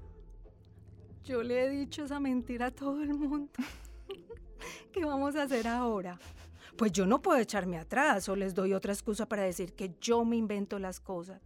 Yo 1.25 1.43
le 1.43 1.65
he 1.65 1.69
dicho 1.69 2.05
esa 2.05 2.21
mentira 2.21 2.67
a 2.67 2.71
todo 2.71 3.03
el 3.03 3.15
mundo. 3.15 3.53
¿Qué 4.93 5.05
vamos 5.05 5.37
a 5.37 5.43
hacer 5.43 5.69
ahora? 5.69 6.19
Pues 6.77 6.93
yo 6.93 7.07
no 7.07 7.21
puedo 7.21 7.39
echarme 7.39 7.79
atrás 7.79 8.29
o 8.29 8.37
les 8.37 8.55
doy 8.55 8.73
otra 8.73 8.93
excusa 8.93 9.29
para 9.29 9.43
decir 9.43 9.75
que 9.75 9.97
yo 10.01 10.25
me 10.25 10.37
invento 10.37 10.79
las 10.79 11.01
cosas. 11.01 11.43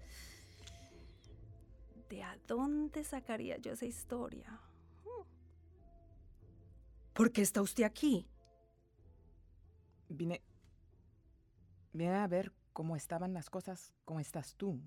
¿De 2.47 2.55
a 2.55 2.57
dónde 2.57 3.05
sacaría 3.05 3.57
yo 3.59 3.73
esa 3.73 3.87
historia? 3.87 4.61
¿Por 7.13 7.31
qué 7.31 7.43
está 7.43 7.63
usted 7.63 7.85
aquí? 7.85 8.27
Vine. 10.09 10.43
Vine 11.93 12.15
a 12.15 12.27
ver 12.27 12.53
cómo 12.73 12.97
estaban 12.97 13.35
las 13.35 13.51
cosas, 13.51 13.93
cómo 14.05 14.21
estás 14.21 14.55
tú. 14.57 14.81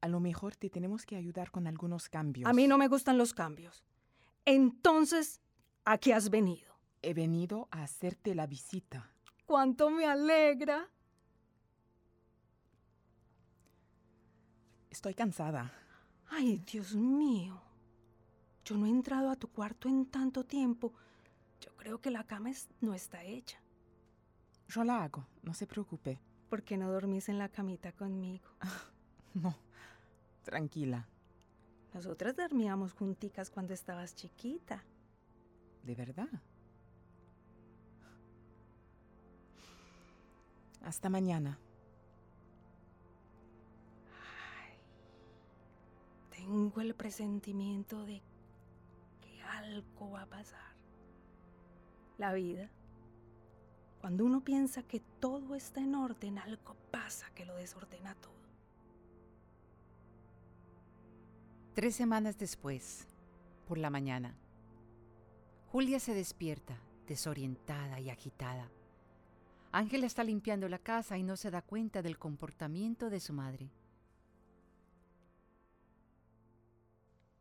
A 0.00 0.08
lo 0.08 0.20
mejor 0.20 0.56
te 0.56 0.70
tenemos 0.70 1.06
que 1.06 1.16
ayudar 1.16 1.50
con 1.50 1.66
algunos 1.66 2.08
cambios. 2.08 2.48
A 2.48 2.52
mí 2.52 2.68
no 2.68 2.78
me 2.78 2.88
gustan 2.88 3.18
los 3.18 3.32
cambios. 3.32 3.84
Entonces, 4.44 5.40
¿a 5.84 5.98
qué 5.98 6.14
has 6.14 6.30
venido? 6.30 6.74
He 7.02 7.14
venido 7.14 7.68
a 7.70 7.82
hacerte 7.82 8.34
la 8.34 8.46
visita. 8.46 9.10
¡Cuánto 9.46 9.90
me 9.90 10.06
alegra! 10.06 10.88
Estoy 14.98 15.14
cansada. 15.14 15.70
Ay, 16.28 16.56
Dios 16.72 16.96
mío. 16.96 17.62
Yo 18.64 18.76
no 18.76 18.84
he 18.84 18.88
entrado 18.90 19.30
a 19.30 19.36
tu 19.36 19.46
cuarto 19.46 19.88
en 19.88 20.06
tanto 20.06 20.42
tiempo. 20.42 20.92
Yo 21.60 21.70
creo 21.76 22.00
que 22.00 22.10
la 22.10 22.24
cama 22.24 22.50
es- 22.50 22.66
no 22.80 22.94
está 22.94 23.22
hecha. 23.22 23.60
Yo 24.66 24.82
la 24.82 25.04
hago, 25.04 25.24
no 25.44 25.54
se 25.54 25.68
preocupe. 25.68 26.18
¿Por 26.50 26.64
qué 26.64 26.76
no 26.76 26.90
dormís 26.90 27.28
en 27.28 27.38
la 27.38 27.48
camita 27.48 27.92
conmigo? 27.92 28.48
No, 29.34 29.54
tranquila. 30.42 31.06
Nosotras 31.94 32.34
dormíamos 32.34 32.92
junticas 32.92 33.50
cuando 33.50 33.74
estabas 33.74 34.16
chiquita. 34.16 34.82
¿De 35.84 35.94
verdad? 35.94 36.28
Hasta 40.82 41.08
mañana. 41.08 41.56
Tengo 46.48 46.80
el 46.80 46.94
presentimiento 46.94 48.06
de 48.06 48.22
que 49.20 49.42
algo 49.42 50.12
va 50.12 50.22
a 50.22 50.26
pasar. 50.26 50.72
La 52.16 52.32
vida. 52.32 52.70
Cuando 54.00 54.24
uno 54.24 54.42
piensa 54.42 54.82
que 54.82 55.00
todo 55.20 55.54
está 55.54 55.82
en 55.82 55.94
orden, 55.94 56.38
algo 56.38 56.74
pasa 56.90 57.26
que 57.34 57.44
lo 57.44 57.54
desordena 57.54 58.14
todo. 58.14 58.32
Tres 61.74 61.94
semanas 61.94 62.38
después, 62.38 63.06
por 63.66 63.76
la 63.76 63.90
mañana, 63.90 64.34
Julia 65.70 66.00
se 66.00 66.14
despierta, 66.14 66.78
desorientada 67.06 68.00
y 68.00 68.08
agitada. 68.08 68.70
Ángela 69.70 70.06
está 70.06 70.24
limpiando 70.24 70.66
la 70.70 70.78
casa 70.78 71.18
y 71.18 71.22
no 71.22 71.36
se 71.36 71.50
da 71.50 71.60
cuenta 71.60 72.00
del 72.00 72.16
comportamiento 72.16 73.10
de 73.10 73.20
su 73.20 73.34
madre. 73.34 73.70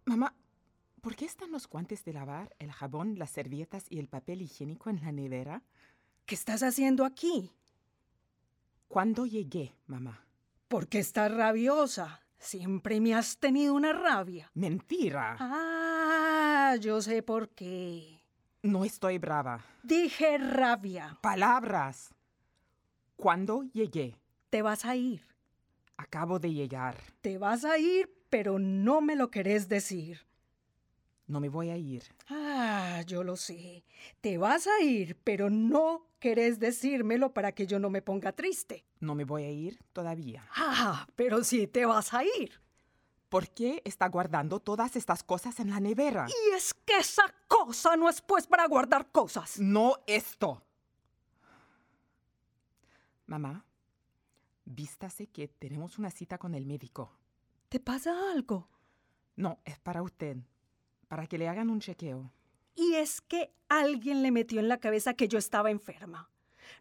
Mamá, 0.07 0.33
¿por 1.01 1.17
qué 1.17 1.25
están 1.25 1.51
los 1.51 1.67
guantes 1.67 2.05
de 2.05 2.13
lavar, 2.13 2.55
el 2.59 2.71
jabón, 2.71 3.19
las 3.19 3.29
servilletas 3.29 3.87
y 3.89 3.99
el 3.99 4.07
papel 4.07 4.41
higiénico 4.41 4.89
en 4.89 5.01
la 5.01 5.11
nevera? 5.11 5.63
¿Qué 6.25 6.33
estás 6.33 6.63
haciendo 6.63 7.03
aquí? 7.03 7.51
¿Cuándo 8.87 9.25
llegué, 9.25 9.75
mamá? 9.85 10.25
¿Por 10.69 10.87
qué 10.87 10.99
estás 10.99 11.29
rabiosa? 11.29 12.21
Siempre 12.39 13.01
me 13.01 13.15
has 13.15 13.37
tenido 13.37 13.73
una 13.73 13.91
rabia. 13.91 14.49
Mentira. 14.53 15.35
Ah, 15.41 16.77
yo 16.79 17.01
sé 17.01 17.21
por 17.21 17.49
qué. 17.49 18.23
No 18.63 18.85
estoy 18.85 19.17
brava. 19.17 19.65
Dije 19.83 20.37
rabia. 20.37 21.17
Palabras. 21.21 22.15
¿Cuándo 23.17 23.63
llegué? 23.73 24.15
Te 24.49 24.61
vas 24.61 24.85
a 24.85 24.95
ir. 24.95 25.27
Acabo 25.97 26.39
de 26.39 26.53
llegar. 26.53 26.95
Te 27.19 27.37
vas 27.37 27.65
a 27.65 27.77
ir, 27.77 28.09
pero 28.29 28.59
no 28.59 29.01
me 29.01 29.15
lo 29.15 29.31
querés 29.31 29.69
decir. 29.69 30.25
No 31.27 31.41
me 31.41 31.49
voy 31.49 31.69
a 31.69 31.77
ir. 31.77 32.03
Ah, 32.29 33.03
yo 33.05 33.23
lo 33.23 33.35
sé. 33.35 33.83
Te 34.21 34.37
vas 34.37 34.65
a 34.67 34.81
ir, 34.81 35.17
pero 35.23 35.49
no 35.49 36.07
querés 36.19 36.59
decírmelo 36.59 37.33
para 37.33 37.51
que 37.51 37.67
yo 37.67 37.79
no 37.79 37.89
me 37.89 38.01
ponga 38.01 38.31
triste. 38.31 38.85
No 38.99 39.13
me 39.13 39.25
voy 39.25 39.43
a 39.43 39.51
ir 39.51 39.79
todavía. 39.91 40.47
Ah, 40.55 41.05
pero 41.15 41.43
sí 41.43 41.67
te 41.67 41.85
vas 41.85 42.13
a 42.13 42.23
ir. 42.23 42.61
¿Por 43.29 43.49
qué 43.49 43.81
está 43.83 44.07
guardando 44.07 44.61
todas 44.61 44.95
estas 44.95 45.21
cosas 45.21 45.59
en 45.59 45.69
la 45.69 45.81
nevera? 45.81 46.27
Y 46.29 46.55
es 46.55 46.73
que 46.73 46.97
esa 46.97 47.23
cosa 47.49 47.97
no 47.97 48.07
es 48.07 48.21
pues 48.21 48.47
para 48.47 48.65
guardar 48.67 49.11
cosas. 49.11 49.59
No 49.59 49.97
esto. 50.07 50.63
Mamá, 53.25 53.65
vístase 54.63 55.27
que 55.27 55.49
tenemos 55.49 55.99
una 55.99 56.09
cita 56.09 56.37
con 56.37 56.55
el 56.55 56.65
médico. 56.65 57.11
¿Te 57.69 57.79
pasa 57.79 58.31
algo? 58.31 58.69
No, 59.35 59.59
es 59.65 59.77
para 59.79 60.01
usted. 60.01 60.37
Para 61.07 61.27
que 61.27 61.37
le 61.37 61.47
hagan 61.47 61.69
un 61.69 61.79
chequeo. 61.79 62.31
Y 62.75 62.95
es 62.95 63.21
que 63.21 63.51
alguien 63.69 64.21
le 64.21 64.31
metió 64.31 64.59
en 64.59 64.69
la 64.69 64.79
cabeza 64.79 65.13
que 65.13 65.27
yo 65.27 65.37
estaba 65.37 65.71
enferma. 65.71 66.29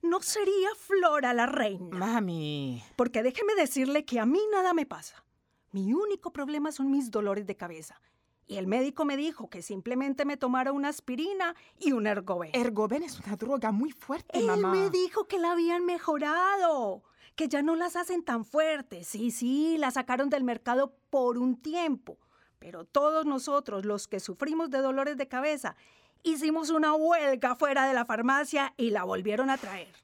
No 0.03 0.21
sería 0.21 0.69
Flora 0.79 1.33
la 1.33 1.47
reina. 1.47 1.97
Mami. 1.97 2.83
Porque 2.97 3.23
déjeme 3.23 3.55
decirle 3.55 4.05
que 4.05 4.21
a 4.21 4.27
mí 4.27 4.41
nada 4.53 4.75
me 4.75 4.87
pasa. 4.87 5.25
Mi 5.73 5.93
único 5.93 6.33
problema 6.33 6.73
son 6.73 6.91
mis 6.91 7.11
dolores 7.11 7.47
de 7.47 7.57
cabeza. 7.57 8.01
Y 8.49 8.57
el 8.57 8.69
médico 8.69 9.05
me 9.05 9.17
dijo 9.17 9.51
que 9.51 9.61
simplemente 9.63 10.25
me 10.25 10.37
tomara 10.37 10.71
una 10.71 10.89
aspirina 10.89 11.57
y 11.81 11.93
un 11.93 12.07
ergoben. 12.07 12.51
Ergoben 12.55 13.03
es 13.03 13.19
una 13.19 13.35
droga 13.37 13.73
muy 13.73 13.91
fuerte, 13.91 14.39
Él 14.39 14.47
mamá. 14.47 14.71
me 14.71 14.89
dijo 14.91 15.27
que 15.27 15.39
la 15.39 15.53
habían 15.53 15.85
mejorado, 15.85 17.03
que 17.37 17.49
ya 17.49 17.63
no 17.63 17.77
las 17.77 17.97
hacen 17.97 18.25
tan 18.25 18.45
fuertes. 18.45 19.07
Sí, 19.07 19.31
sí, 19.31 19.77
las 19.79 19.95
sacaron 19.95 20.31
del 20.31 20.43
mercado 20.43 20.97
por 21.11 21.39
un 21.39 21.61
tiempo. 21.61 22.19
Pero 22.59 22.85
todos 22.85 23.27
nosotros, 23.27 23.85
los 23.85 24.09
que 24.09 24.21
sufrimos 24.21 24.71
de 24.71 24.79
dolores 24.79 25.19
de 25.19 25.29
cabeza, 25.29 25.77
hicimos 26.23 26.71
una 26.71 26.95
huelga 26.95 27.55
fuera 27.55 27.87
de 27.87 27.95
la 27.95 28.07
farmacia 28.07 28.73
y 28.79 28.91
la 28.91 29.05
volvieron 29.05 29.51
a 29.51 29.59
traer. 29.59 29.95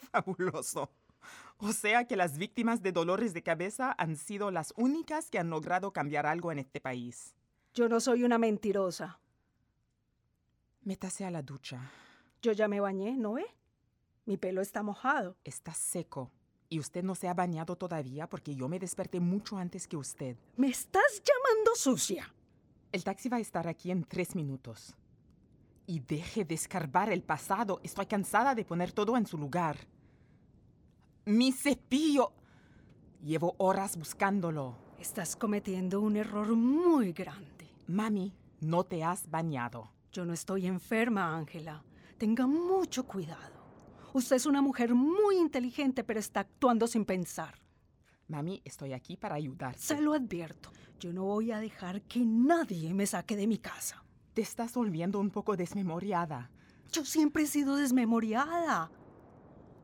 Fabuloso. 0.12 0.90
O 1.58 1.72
sea 1.72 2.06
que 2.06 2.16
las 2.16 2.38
víctimas 2.38 2.82
de 2.82 2.92
dolores 2.92 3.34
de 3.34 3.42
cabeza 3.42 3.94
han 3.98 4.16
sido 4.16 4.50
las 4.50 4.72
únicas 4.76 5.28
que 5.28 5.38
han 5.38 5.50
logrado 5.50 5.92
cambiar 5.92 6.24
algo 6.24 6.52
en 6.52 6.60
este 6.60 6.80
país. 6.80 7.34
Yo 7.74 7.88
no 7.88 8.00
soy 8.00 8.24
una 8.24 8.38
mentirosa. 8.38 9.20
Métase 10.82 11.26
a 11.26 11.30
la 11.30 11.42
ducha. 11.42 11.90
Yo 12.40 12.52
ya 12.52 12.68
me 12.68 12.80
bañé, 12.80 13.16
¿no 13.16 13.34
ve? 13.34 13.44
Mi 14.24 14.38
pelo 14.38 14.62
está 14.62 14.82
mojado. 14.82 15.36
Está 15.44 15.74
seco. 15.74 16.30
Y 16.72 16.78
usted 16.78 17.02
no 17.02 17.16
se 17.16 17.28
ha 17.28 17.34
bañado 17.34 17.74
todavía 17.74 18.28
porque 18.28 18.54
yo 18.54 18.68
me 18.68 18.78
desperté 18.78 19.18
mucho 19.18 19.58
antes 19.58 19.88
que 19.88 19.96
usted. 19.96 20.36
¿Me 20.56 20.68
estás 20.68 21.20
llamando 21.24 21.74
sucia? 21.74 22.32
El 22.92 23.02
taxi 23.02 23.28
va 23.28 23.38
a 23.38 23.40
estar 23.40 23.66
aquí 23.66 23.90
en 23.90 24.04
tres 24.04 24.36
minutos. 24.36 24.94
Y 25.86 25.98
deje 25.98 26.44
de 26.44 26.54
escarbar 26.54 27.10
el 27.10 27.24
pasado. 27.24 27.80
Estoy 27.82 28.06
cansada 28.06 28.54
de 28.54 28.64
poner 28.64 28.92
todo 28.92 29.16
en 29.16 29.26
su 29.26 29.36
lugar. 29.36 29.78
Mi 31.24 31.50
cepillo. 31.50 32.32
Llevo 33.20 33.56
horas 33.58 33.96
buscándolo. 33.96 34.76
Estás 35.00 35.34
cometiendo 35.34 36.00
un 36.00 36.16
error 36.16 36.54
muy 36.54 37.12
grande. 37.12 37.68
Mami, 37.88 38.32
no 38.60 38.84
te 38.84 39.02
has 39.02 39.28
bañado. 39.28 39.90
Yo 40.12 40.24
no 40.24 40.32
estoy 40.32 40.68
enferma, 40.68 41.36
Ángela. 41.36 41.82
Tenga 42.16 42.46
mucho 42.46 43.04
cuidado. 43.04 43.59
Usted 44.12 44.36
es 44.36 44.46
una 44.46 44.60
mujer 44.60 44.94
muy 44.94 45.36
inteligente, 45.36 46.02
pero 46.02 46.18
está 46.18 46.40
actuando 46.40 46.86
sin 46.86 47.04
pensar. 47.04 47.54
Mami, 48.26 48.60
estoy 48.64 48.92
aquí 48.92 49.16
para 49.16 49.36
ayudarte. 49.36 49.80
Se 49.80 50.00
lo 50.00 50.14
advierto. 50.14 50.70
Yo 50.98 51.12
no 51.12 51.24
voy 51.24 51.52
a 51.52 51.60
dejar 51.60 52.02
que 52.02 52.20
nadie 52.20 52.92
me 52.92 53.06
saque 53.06 53.36
de 53.36 53.46
mi 53.46 53.58
casa. 53.58 54.04
Te 54.34 54.42
estás 54.42 54.74
volviendo 54.74 55.18
un 55.20 55.30
poco 55.30 55.56
desmemoriada. 55.56 56.50
Yo 56.92 57.04
siempre 57.04 57.44
he 57.44 57.46
sido 57.46 57.76
desmemoriada. 57.76 58.90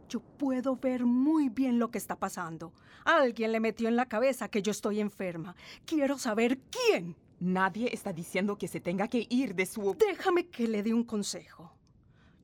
Yo 0.08 0.20
puedo 0.20 0.76
ver 0.76 1.04
muy 1.04 1.48
bien 1.48 1.78
lo 1.78 1.90
que 1.90 1.98
está 1.98 2.18
pasando. 2.18 2.72
Alguien 3.04 3.52
le 3.52 3.60
metió 3.60 3.88
en 3.88 3.96
la 3.96 4.06
cabeza 4.06 4.48
que 4.48 4.62
yo 4.62 4.72
estoy 4.72 5.00
enferma. 5.00 5.54
Quiero 5.84 6.18
saber 6.18 6.60
quién. 6.70 7.16
Nadie 7.38 7.90
está 7.92 8.12
diciendo 8.12 8.56
que 8.58 8.68
se 8.68 8.80
tenga 8.80 9.08
que 9.08 9.26
ir 9.30 9.54
de 9.54 9.66
su... 9.66 9.96
Déjame 9.98 10.48
que 10.48 10.66
le 10.66 10.82
dé 10.82 10.94
un 10.94 11.04
consejo. 11.04 11.75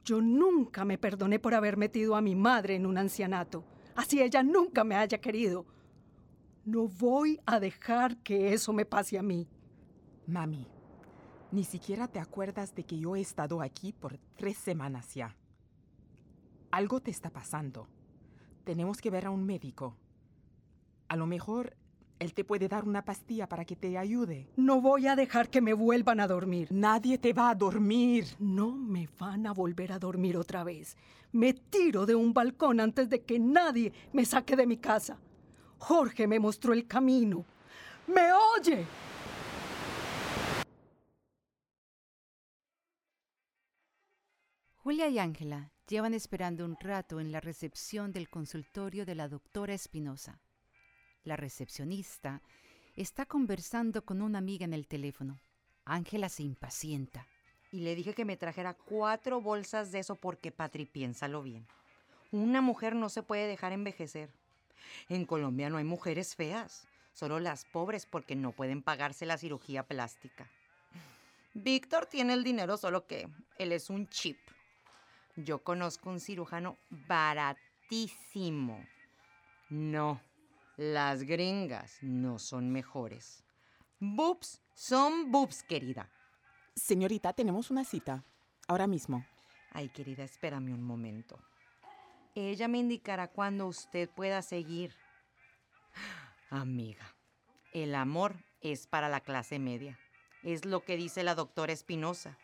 Yo 0.04 0.20
nunca 0.20 0.84
me 0.84 0.98
perdoné 0.98 1.38
por 1.38 1.54
haber 1.54 1.76
metido 1.76 2.16
a 2.16 2.20
mi 2.20 2.34
madre 2.34 2.74
en 2.74 2.86
un 2.86 2.98
ancianato. 2.98 3.64
Así 3.94 4.20
ella 4.20 4.42
nunca 4.42 4.84
me 4.84 4.96
haya 4.96 5.18
querido. 5.18 5.66
No 6.64 6.88
voy 6.88 7.40
a 7.46 7.60
dejar 7.60 8.16
que 8.18 8.52
eso 8.52 8.72
me 8.72 8.84
pase 8.84 9.18
a 9.18 9.22
mí. 9.22 9.48
Mami, 10.26 10.66
ni 11.50 11.64
siquiera 11.64 12.08
te 12.08 12.18
acuerdas 12.18 12.74
de 12.74 12.84
que 12.84 12.98
yo 12.98 13.14
he 13.14 13.20
estado 13.20 13.60
aquí 13.60 13.92
por 13.92 14.18
tres 14.36 14.56
semanas 14.56 15.14
ya. 15.14 15.36
Algo 16.70 17.00
te 17.00 17.10
está 17.10 17.30
pasando. 17.30 17.88
Tenemos 18.64 19.00
que 19.00 19.10
ver 19.10 19.26
a 19.26 19.30
un 19.30 19.44
médico. 19.44 19.96
A 21.08 21.16
lo 21.16 21.26
mejor 21.26 21.76
él 22.22 22.34
te 22.34 22.44
puede 22.44 22.68
dar 22.68 22.84
una 22.84 23.04
pastilla 23.04 23.48
para 23.48 23.64
que 23.64 23.76
te 23.76 23.98
ayude. 23.98 24.48
No 24.56 24.80
voy 24.80 25.06
a 25.06 25.16
dejar 25.16 25.50
que 25.50 25.60
me 25.60 25.74
vuelvan 25.74 26.20
a 26.20 26.26
dormir. 26.26 26.68
Nadie 26.70 27.18
te 27.18 27.32
va 27.32 27.50
a 27.50 27.54
dormir. 27.54 28.26
No 28.38 28.72
me 28.72 29.08
van 29.18 29.46
a 29.46 29.52
volver 29.52 29.92
a 29.92 29.98
dormir 29.98 30.36
otra 30.36 30.64
vez. 30.64 30.96
Me 31.32 31.52
tiro 31.52 32.06
de 32.06 32.14
un 32.14 32.32
balcón 32.32 32.80
antes 32.80 33.08
de 33.08 33.22
que 33.22 33.38
nadie 33.38 33.92
me 34.12 34.24
saque 34.24 34.56
de 34.56 34.66
mi 34.66 34.76
casa. 34.76 35.18
Jorge 35.78 36.26
me 36.26 36.38
mostró 36.38 36.72
el 36.72 36.86
camino. 36.86 37.44
¡Me 38.06 38.32
oye! 38.32 38.86
Julia 44.76 45.08
y 45.08 45.18
Ángela 45.18 45.70
llevan 45.86 46.14
esperando 46.14 46.64
un 46.64 46.76
rato 46.80 47.20
en 47.20 47.32
la 47.32 47.40
recepción 47.40 48.12
del 48.12 48.28
consultorio 48.28 49.06
de 49.06 49.14
la 49.14 49.28
doctora 49.28 49.74
Espinosa. 49.74 50.40
La 51.24 51.36
recepcionista 51.36 52.42
está 52.96 53.26
conversando 53.26 54.04
con 54.04 54.22
una 54.22 54.38
amiga 54.38 54.64
en 54.64 54.72
el 54.72 54.88
teléfono. 54.88 55.40
Ángela 55.84 56.28
se 56.28 56.42
impacienta. 56.42 57.26
Y 57.70 57.80
le 57.80 57.94
dije 57.94 58.12
que 58.12 58.24
me 58.24 58.36
trajera 58.36 58.74
cuatro 58.74 59.40
bolsas 59.40 59.92
de 59.92 60.00
eso 60.00 60.16
porque, 60.16 60.50
Patri, 60.50 60.84
piénsalo 60.84 61.42
bien. 61.42 61.66
Una 62.32 62.60
mujer 62.60 62.94
no 62.94 63.08
se 63.08 63.22
puede 63.22 63.46
dejar 63.46 63.72
envejecer. 63.72 64.30
En 65.08 65.24
Colombia 65.24 65.70
no 65.70 65.78
hay 65.78 65.84
mujeres 65.84 66.34
feas, 66.34 66.88
solo 67.12 67.38
las 67.40 67.64
pobres 67.66 68.04
porque 68.04 68.34
no 68.34 68.52
pueden 68.52 68.82
pagarse 68.82 69.24
la 69.24 69.38
cirugía 69.38 69.84
plástica. 69.84 70.50
Víctor 71.54 72.06
tiene 72.06 72.32
el 72.32 72.42
dinero, 72.42 72.76
solo 72.76 73.06
que 73.06 73.28
él 73.58 73.72
es 73.72 73.90
un 73.90 74.08
chip. 74.08 74.38
Yo 75.36 75.62
conozco 75.62 76.10
un 76.10 76.20
cirujano 76.20 76.78
baratísimo. 76.90 78.84
No, 79.70 80.20
las 80.76 81.22
gringas 81.22 81.98
no 82.02 82.38
son 82.38 82.70
mejores. 82.70 83.44
Boobs 84.00 84.60
son 84.74 85.30
boobs, 85.30 85.62
querida. 85.62 86.10
Señorita, 86.74 87.32
tenemos 87.32 87.70
una 87.70 87.84
cita. 87.84 88.24
Ahora 88.66 88.86
mismo. 88.86 89.24
Ay, 89.72 89.88
querida, 89.88 90.24
espérame 90.24 90.72
un 90.72 90.82
momento. 90.82 91.38
Ella 92.34 92.68
me 92.68 92.78
indicará 92.78 93.28
cuándo 93.28 93.66
usted 93.66 94.08
pueda 94.08 94.40
seguir. 94.42 94.94
Amiga, 96.50 97.14
el 97.72 97.94
amor 97.94 98.34
es 98.60 98.86
para 98.86 99.08
la 99.08 99.20
clase 99.20 99.58
media. 99.58 99.98
Es 100.42 100.64
lo 100.64 100.84
que 100.84 100.96
dice 100.96 101.22
la 101.22 101.34
doctora 101.34 101.72
Espinosa. 101.72 102.38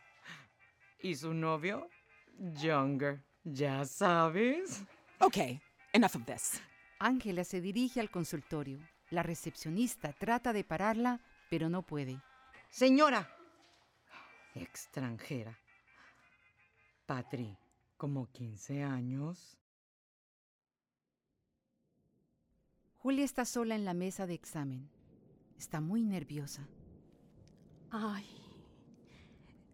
¿Y 1.01 1.15
su 1.15 1.35
novio? 1.35 1.89
Younger. 2.39 3.23
¿Ya 3.45 3.85
sabes? 3.85 4.83
Ok, 5.21 5.37
enough 5.93 6.17
of 6.17 6.25
this. 6.27 6.61
Ángela 6.99 7.45
se 7.45 7.61
dirige 7.61 8.01
al 8.01 8.11
consultorio. 8.11 8.81
La 9.11 9.23
recepcionista 9.23 10.13
trata 10.13 10.53
de 10.53 10.65
pararla, 10.65 11.21
pero 11.49 11.69
no 11.69 11.83
puede. 11.83 12.21
Señora. 12.71 13.29
Extranjera. 14.55 15.59
Patri, 17.07 17.57
como 17.97 18.27
15 18.31 18.83
años. 18.83 19.57
Julia 22.99 23.25
está 23.25 23.45
sola 23.45 23.75
en 23.77 23.85
la 23.85 23.95
mesa 23.95 24.27
de 24.27 24.35
examen. 24.35 24.91
Está 25.57 25.81
muy 25.81 26.05
nerviosa. 26.05 26.69
Ay, 27.91 28.27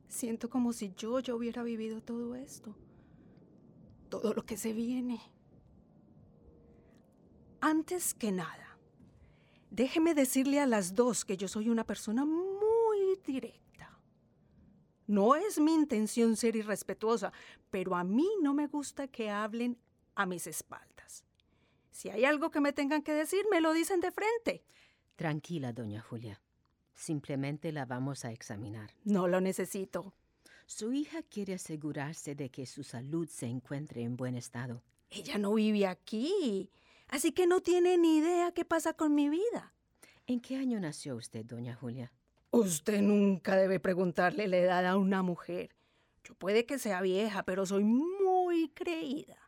siento 0.07 0.49
como 0.49 0.73
si 0.73 0.95
yo 0.95 1.19
ya 1.19 1.35
hubiera 1.35 1.63
vivido 1.63 2.01
todo 2.01 2.37
esto. 2.37 2.77
Todo 4.09 4.35
lo 4.35 4.45
que 4.45 4.57
se 4.57 4.73
viene. 4.73 5.21
Antes 7.67 8.13
que 8.13 8.31
nada, 8.31 8.79
déjeme 9.71 10.15
decirle 10.15 10.61
a 10.61 10.67
las 10.67 10.95
dos 10.95 11.25
que 11.25 11.39
yo 11.39 11.49
soy 11.49 11.71
una 11.71 11.87
persona 11.87 12.27
muy 12.27 13.19
directa. 13.27 13.99
No 15.07 15.35
es 15.35 15.59
mi 15.59 15.73
intención 15.73 16.37
ser 16.37 16.57
irrespetuosa, 16.57 17.33
pero 17.71 17.97
a 17.97 18.05
mí 18.05 18.29
no 18.43 18.53
me 18.53 18.67
gusta 18.67 19.09
que 19.09 19.31
hablen 19.31 19.79
a 20.15 20.27
mis 20.27 20.47
espaldas. 20.47 21.25
Si 21.91 22.11
hay 22.11 22.27
algo 22.27 22.51
que 22.51 22.61
me 22.61 22.75
tengan 22.75 23.01
que 23.01 23.15
decir, 23.15 23.47
me 23.51 23.63
lo 23.63 23.73
dicen 23.73 24.01
de 24.01 24.13
frente. 24.13 24.63
Tranquila, 25.17 25.73
doña 25.73 26.03
Julia. 26.03 26.43
Simplemente 26.95 27.73
la 27.73 27.87
vamos 27.87 28.27
a 28.27 28.31
examinar. 28.31 28.91
No 29.05 29.27
lo 29.27 29.41
necesito. 29.41 30.13
Su 30.67 30.93
hija 30.93 31.23
quiere 31.23 31.55
asegurarse 31.55 32.35
de 32.35 32.51
que 32.51 32.67
su 32.67 32.85
salud 32.85 33.27
se 33.27 33.47
encuentre 33.47 34.03
en 34.03 34.19
buen 34.19 34.35
estado. 34.35 34.83
Ella 35.09 35.39
no 35.39 35.55
vive 35.55 35.87
aquí, 35.87 36.69
así 37.15 37.31
que 37.31 37.47
no 37.47 37.61
tiene 37.61 37.97
ni 37.97 38.19
idea 38.19 38.51
qué 38.51 38.65
pasa 38.65 38.93
con 38.93 39.15
mi 39.15 39.29
vida. 39.29 39.73
¿En 40.27 40.41
qué 40.41 40.57
año 40.57 40.81
nació 40.81 41.15
usted, 41.15 41.45
doña 41.45 41.77
Julia? 41.77 42.13
Usted 42.51 43.03
nunca 43.03 43.55
debe 43.57 43.79
preguntarle 43.79 44.49
la 44.49 44.57
edad 44.57 44.85
a 44.85 44.97
una 44.97 45.23
mujer. 45.23 45.77
Yo 46.25 46.35
puede 46.35 46.67
que 46.67 46.79
sea 46.79 47.03
vieja, 47.03 47.45
pero 47.45 47.67
soy 47.67 47.85
muy 47.85 48.69
creída. 48.71 49.39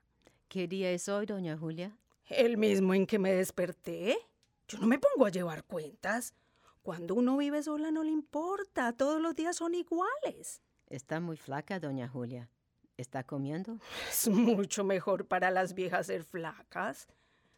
¿Qué 0.49 0.69
día 0.69 0.93
es 0.93 1.09
hoy, 1.09 1.27
doña 1.27 1.59
Julia? 1.59 1.99
El 2.29 2.57
mismo 2.57 2.95
en 2.95 3.05
que 3.05 3.19
me 3.19 3.33
desperté. 3.33 4.17
Yo 4.69 4.79
no 4.79 4.87
me 4.87 5.01
pongo 5.01 5.27
a 5.27 5.31
llevar 5.31 5.65
cuentas. 5.65 6.35
Cuando 6.83 7.17
uno 7.17 7.37
vive 7.37 7.65
sola 7.65 7.91
no 7.91 8.05
le 8.05 8.13
importa, 8.13 8.93
todos 8.93 9.21
los 9.21 9.35
días 9.35 9.57
son 9.57 9.75
iguales. 9.75 10.63
Está 10.87 11.19
muy 11.19 11.37
flaca, 11.37 11.81
doña 11.81 12.07
Julia. 12.07 12.49
¿Está 12.97 13.25
comiendo? 13.25 13.81
Es 14.09 14.29
mucho 14.29 14.85
mejor 14.85 15.27
para 15.27 15.51
las 15.51 15.75
viejas 15.75 16.07
ser 16.07 16.23
flacas. 16.23 17.09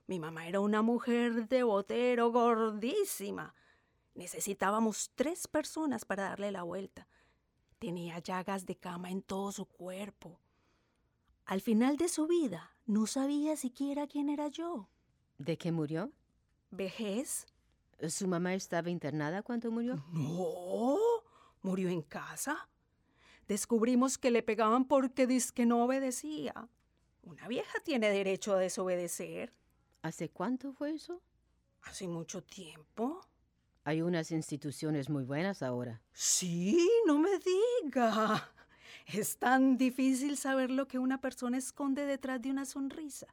Mi 0.09 0.19
mamá 0.19 0.49
era 0.49 0.61
una 0.61 0.81
mujer 0.81 1.49
de 1.49 1.63
botero 1.65 2.33
gordísima. 2.33 3.55
Necesitábamos 4.15 5.11
tres 5.15 5.47
personas 5.47 6.07
para 6.07 6.31
darle 6.31 6.51
la 6.51 6.63
vuelta. 6.63 7.07
Tenía 7.79 8.19
llagas 8.19 8.65
de 8.65 8.75
cama 8.75 9.11
en 9.11 9.21
todo 9.21 9.53
su 9.53 9.67
cuerpo. 9.67 10.41
Al 11.45 11.61
final 11.61 11.99
de 11.99 12.09
su 12.09 12.27
vida 12.27 12.73
no 12.87 13.07
sabía 13.07 13.55
siquiera 13.57 14.07
quién 14.07 14.31
era 14.31 14.49
yo. 14.49 14.89
¿De 15.37 15.59
qué 15.59 15.73
murió? 15.73 16.11
¿Vejez? 16.71 17.45
¿Su 18.09 18.27
mamá 18.29 18.55
estaba 18.55 18.89
internada 18.89 19.43
cuando 19.43 19.71
murió? 19.71 20.03
No, 20.11 20.97
murió 21.61 21.91
en 21.91 22.01
casa. 22.01 22.71
Descubrimos 23.47 24.17
que 24.17 24.31
le 24.31 24.43
pegaban 24.43 24.87
porque 24.87 25.29
que 25.55 25.67
no 25.67 25.85
obedecía. 25.85 26.71
Una 27.23 27.47
vieja 27.47 27.79
tiene 27.85 28.09
derecho 28.09 28.55
a 28.55 28.59
desobedecer. 28.59 29.58
¿Hace 30.09 30.31
cuánto 30.31 30.73
fue 30.73 30.95
eso? 30.95 31.21
Hace 31.83 32.09
mucho 32.09 32.43
tiempo. 32.43 33.21
Hay 33.85 34.01
unas 34.01 34.31
instituciones 34.31 35.11
muy 35.11 35.23
buenas 35.23 35.63
ahora. 35.63 36.01
Sí, 36.15 36.89
no 37.07 37.19
me 37.19 37.29
diga. 37.39 38.51
Es 39.05 39.37
tan 39.37 39.77
difícil 39.77 40.39
saber 40.39 40.71
lo 40.71 40.89
que 40.89 40.99
una 40.99 41.21
persona 41.21 41.59
esconde 41.59 42.07
detrás 42.07 42.41
de 42.41 42.51
una 42.51 42.65
sonrisa. 42.65 43.27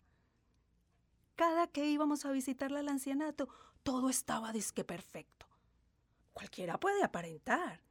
Cada 1.38 1.68
que 1.68 1.90
íbamos 1.90 2.26
a 2.26 2.34
visitarla 2.34 2.82
al 2.82 2.90
ancianato, 2.90 3.48
todo 3.82 4.10
estaba 4.10 4.52
disque 4.52 4.84
perfecto. 4.84 5.46
Cualquiera 6.34 6.78
puede 6.78 7.06
aparentar. 7.06 7.85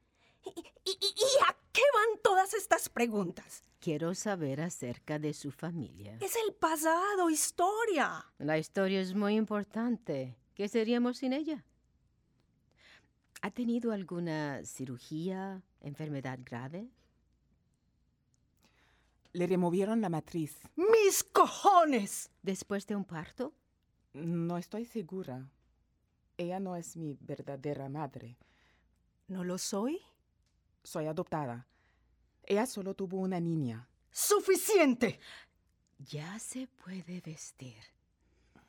¿Y, 0.45 0.49
y- 0.91 0.91
y- 0.91 1.13
y 1.17 1.43
a 1.49 1.55
qué 1.71 1.81
van 1.93 2.21
todas 2.23 2.53
estas 2.53 2.89
preguntas? 2.89 3.63
Quiero 3.79 4.13
saber 4.15 4.61
acerca 4.61 5.19
de 5.19 5.33
su 5.33 5.51
familia. 5.51 6.17
Es 6.21 6.35
el 6.47 6.53
pasado, 6.53 7.29
historia. 7.29 8.25
La 8.39 8.57
historia 8.57 9.01
es 9.01 9.13
muy 9.13 9.35
importante. 9.35 10.37
¿Qué 10.55 10.67
seríamos 10.67 11.17
sin 11.17 11.33
ella? 11.33 11.63
¿Ha 13.41 13.51
tenido 13.51 13.91
alguna 13.91 14.63
cirugía, 14.63 15.61
enfermedad 15.81 16.39
grave? 16.43 16.89
Le 19.33 19.47
removieron 19.47 20.01
la 20.01 20.09
matriz. 20.09 20.57
¡Mis 20.75 21.23
cojones! 21.23 22.31
¿Después 22.41 22.87
de 22.87 22.95
un 22.95 23.03
parto? 23.03 23.53
No 24.13 24.57
estoy 24.57 24.85
segura. 24.85 25.45
Ella 26.37 26.59
no 26.59 26.75
es 26.75 26.95
mi 26.95 27.17
verdadera 27.19 27.89
madre. 27.89 28.37
¿No 29.27 29.43
lo 29.43 29.57
soy? 29.57 29.99
Soy 30.85 31.07
adoptada. 31.07 31.65
Ella 32.43 32.67
solo 32.67 32.93
tuvo 32.93 33.17
una 33.17 33.39
niña. 33.39 33.89
¡Suficiente! 34.11 35.19
Ya 35.97 36.37
se 36.37 36.67
puede 36.67 37.21
vestir. 37.21 37.81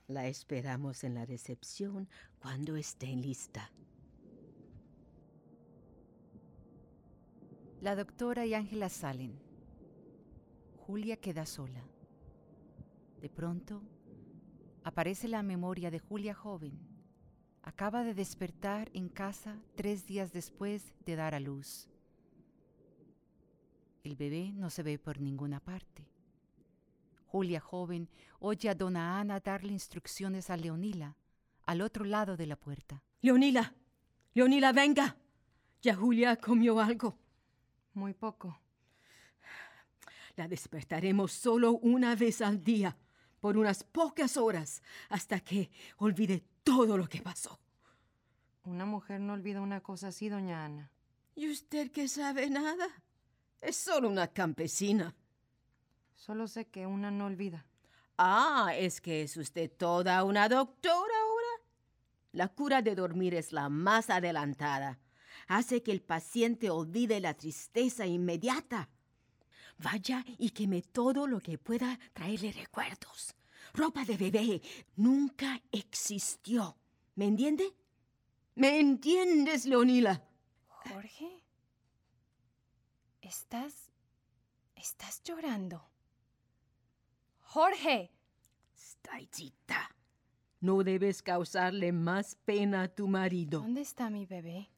La 0.09 0.27
esperamos 0.27 1.05
en 1.05 1.13
la 1.13 1.27
recepción 1.27 2.09
cuando 2.39 2.75
esté 2.77 3.09
lista. 3.09 3.71
La 7.83 7.95
doctora 7.95 8.47
y 8.47 8.55
Ángela 8.55 8.89
salen. 8.89 9.39
Julia 10.87 11.19
queda 11.19 11.45
sola. 11.45 11.85
De 13.21 13.29
pronto, 13.29 13.83
aparece 14.85 15.29
la 15.29 15.43
memoria 15.43 15.91
de 15.91 15.99
Julia 15.99 16.35
joven. 16.35 16.79
Acaba 17.61 18.05
de 18.05 18.15
despertar 18.15 18.89
en 18.95 19.11
casa 19.11 19.61
tres 19.75 20.07
días 20.07 20.33
después 20.33 20.95
de 21.05 21.17
dar 21.17 21.35
a 21.35 21.41
luz. 21.41 21.91
El 24.07 24.15
bebé 24.15 24.53
no 24.53 24.71
se 24.71 24.85
ve 24.85 25.01
por 25.01 25.21
ninguna 25.21 25.59
parte. 25.59 26.07
Julia 27.27 27.59
joven 27.59 28.09
oye 28.39 28.69
a 28.69 28.75
dona 28.77 29.19
Ana 29.19 29.41
darle 29.41 29.73
instrucciones 29.73 30.49
a 30.49 30.57
Leonila, 30.57 31.17
al 31.65 31.81
otro 31.81 32.05
lado 32.05 32.37
de 32.37 32.47
la 32.47 32.55
puerta. 32.55 33.03
Leonila, 33.21 33.75
Leonila, 34.33 34.71
venga. 34.71 35.17
Ya 35.83 35.97
Julia 35.97 36.37
comió 36.37 36.79
algo. 36.79 37.19
Muy 37.95 38.15
poco. 38.15 38.61
La 40.37 40.47
despertaremos 40.47 41.33
solo 41.33 41.73
una 41.73 42.15
vez 42.15 42.43
al 42.43 42.63
día, 42.63 42.97
por 43.41 43.59
unas 43.59 43.83
pocas 43.83 44.37
horas, 44.37 44.85
hasta 45.09 45.41
que 45.41 45.69
olvide 45.97 46.45
todo 46.63 46.97
lo 46.97 47.09
que 47.09 47.23
pasó. 47.23 47.59
Una 48.63 48.87
mujer 48.87 49.19
no 49.19 49.33
olvida 49.33 49.61
una 49.61 49.81
cosa 49.81 50.09
así, 50.09 50.29
doña 50.29 50.65
Ana. 50.65 50.93
¿Y 51.35 51.51
usted 51.51 51.91
que 51.91 52.07
sabe 52.07 52.49
nada? 52.49 52.87
Es 53.61 53.77
solo 53.77 54.09
una 54.09 54.29
campesina. 54.29 55.15
Solo 56.15 56.49
sé 56.49 56.67
que 56.67 56.87
una 56.87 57.11
no 57.11 57.27
olvida. 57.27 57.65
Ah, 58.19 58.73
es 58.75 59.01
que 59.01 59.23
es 59.23 59.37
usted 59.37 59.71
toda 59.71 60.25
una 60.25 60.49
doctora 60.49 61.15
ahora. 61.23 61.65
La 62.33 62.49
cura 62.49 62.83
de 62.83 62.95
dormir 62.95 63.35
es 63.35 63.53
la 63.53 63.69
más 63.69 64.11
adelantada. 64.11 64.99
Hace 65.49 65.83
que 65.83 65.93
el 65.93 66.03
paciente 66.03 66.71
olvide 66.71 67.21
la 67.21 67.35
tristeza 67.35 68.07
inmediata. 68.07 68.89
Vaya 69.79 70.25
y 70.39 70.51
queme 70.51 70.83
todo 70.83 71.27
lo 71.27 71.41
que 71.41 71.59
pueda 71.59 71.99
traerle 72.13 72.53
recuerdos. 72.53 73.35
Ropa 73.75 74.05
de 74.05 74.17
bebé 74.17 74.63
nunca 74.97 75.61
existió. 75.71 76.77
¿Me 77.15 77.27
entiende? 77.27 77.75
¿Me 78.55 78.81
entiendes, 78.81 79.67
Leonila? 79.67 80.23
Jorge, 80.67 81.43
estás... 83.27 83.91
estás 84.77 85.23
llorando. 85.23 85.83
Jorge, 87.41 88.11
Staitita, 88.77 89.95
no 90.61 90.83
debes 90.83 91.23
causarle 91.23 91.93
más 91.93 92.37
pena 92.45 92.83
a 92.83 92.89
tu 92.89 93.09
marido. 93.09 93.61
¿dónde 93.61 93.81
está 93.83 94.11
mi 94.11 94.27
bebé? 94.27 94.69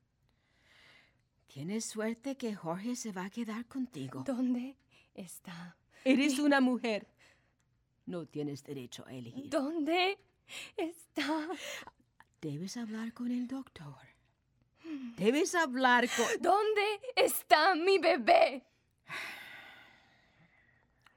Tienes 1.46 1.86
suerte 1.86 2.36
que 2.36 2.54
Jorge 2.54 2.94
se 2.94 3.10
va 3.10 3.24
a 3.24 3.30
quedar 3.30 3.66
contigo. 3.66 4.22
¿Dónde 4.24 4.76
está? 5.14 5.76
Eres 6.04 6.38
una 6.38 6.60
mujer. 6.60 7.08
No 8.06 8.26
tienes 8.26 8.62
derecho 8.62 9.04
a 9.06 9.12
elegir. 9.12 9.50
¿Dónde 9.50 10.18
está? 10.76 11.48
Debes 12.40 12.76
hablar 12.76 13.12
con 13.12 13.32
el 13.32 13.48
doctor. 13.48 13.96
Debes 15.16 15.54
hablar 15.54 16.08
con... 16.16 16.26
¿Dónde 16.40 17.00
está 17.16 17.74
mi 17.74 17.98
bebé? 17.98 18.64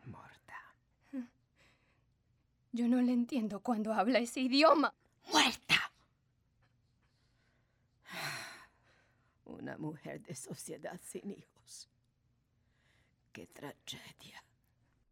Morta. 0.06 0.76
Yo 2.72 2.88
no 2.88 3.02
le 3.02 3.14
entiendo 3.14 3.60
cuando 3.60 3.94
habla 3.94 4.20
ese 4.20 4.42
idioma. 4.42 4.94
¡Muerta! 5.32 5.92
Una 9.46 9.78
mujer 9.78 10.22
de 10.22 10.36
sociedad 10.36 11.00
sin 11.04 11.32
hijos. 11.32 11.90
¡Qué 13.32 13.48
tragedia! 13.48 14.44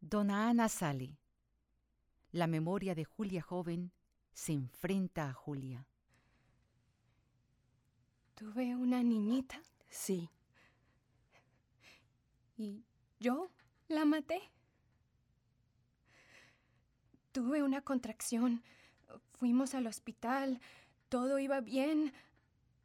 Dona 0.01 0.49
Ana 0.49 0.67
sale. 0.69 1.17
La 2.31 2.47
memoria 2.47 2.95
de 2.95 3.05
Julia 3.05 3.41
joven 3.41 3.91
se 4.33 4.53
enfrenta 4.53 5.29
a 5.29 5.33
Julia. 5.33 5.88
Tuve 8.39 8.73
una 8.73 9.03
niñita 9.03 9.61
Sí. 9.89 10.29
y 12.55 12.85
yo 13.19 13.51
la 13.89 14.05
maté. 14.05 14.41
Tuve 17.33 17.63
una 17.63 17.81
contracción. 17.81 18.63
Fuimos 19.33 19.73
al 19.75 19.87
hospital. 19.87 20.61
Todo 21.09 21.37
iba 21.39 21.59
bien. 21.59 22.13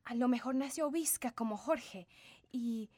A 0.05 0.17
lo 0.17 0.27
mejor 0.27 0.57
nació 0.57 0.90
visca 0.90 1.31
como 1.31 1.57
Jorge. 1.57 2.09
Y 2.51 2.90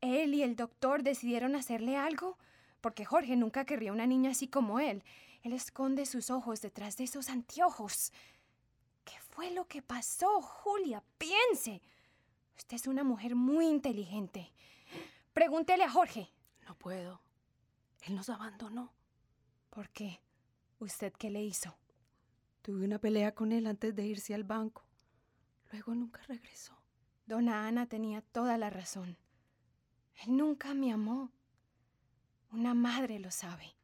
él 0.00 0.32
y 0.32 0.42
el 0.42 0.56
doctor 0.56 1.02
decidieron 1.02 1.56
hacerle 1.56 1.98
algo. 1.98 2.38
Porque 2.80 3.04
Jorge 3.04 3.36
nunca 3.36 3.66
querría 3.66 3.92
una 3.92 4.06
niña 4.06 4.30
así 4.30 4.48
como 4.48 4.80
él. 4.80 5.04
Él 5.42 5.52
esconde 5.52 6.06
sus 6.06 6.30
ojos 6.30 6.62
detrás 6.62 6.96
de 6.96 7.04
esos 7.04 7.28
anteojos. 7.28 8.14
¿Qué 9.04 9.20
fue 9.28 9.50
lo 9.50 9.66
que 9.66 9.82
pasó, 9.82 10.40
Julia? 10.40 11.04
Piense. 11.18 11.82
Usted 12.58 12.76
es 12.76 12.86
una 12.86 13.04
mujer 13.04 13.34
muy 13.36 13.66
inteligente. 13.66 14.52
Pregúntele 15.32 15.84
a 15.84 15.90
Jorge. 15.90 16.30
No 16.66 16.76
puedo. 16.76 17.22
Él 18.02 18.16
nos 18.16 18.28
abandonó. 18.28 18.92
¿Por 19.70 19.88
qué? 19.90 20.20
¿Usted 20.78 21.12
qué 21.12 21.30
le 21.30 21.42
hizo? 21.42 21.76
Tuve 22.62 22.84
una 22.84 22.98
pelea 22.98 23.34
con 23.34 23.52
él 23.52 23.66
antes 23.66 23.94
de 23.94 24.04
irse 24.04 24.34
al 24.34 24.44
banco. 24.44 24.84
Luego 25.70 25.94
nunca 25.94 26.20
regresó. 26.26 26.76
Dona 27.26 27.66
Ana 27.66 27.86
tenía 27.86 28.22
toda 28.22 28.58
la 28.58 28.70
razón. 28.70 29.16
Él 30.16 30.36
nunca 30.36 30.74
me 30.74 30.92
amó. 30.92 31.30
Una 32.50 32.74
madre 32.74 33.18
lo 33.18 33.30
sabe. 33.30 33.76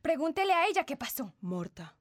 Pregúntele 0.00 0.52
a 0.52 0.66
ella 0.66 0.84
qué 0.84 0.96
pasó. 0.96 1.34
Morta. 1.40 1.96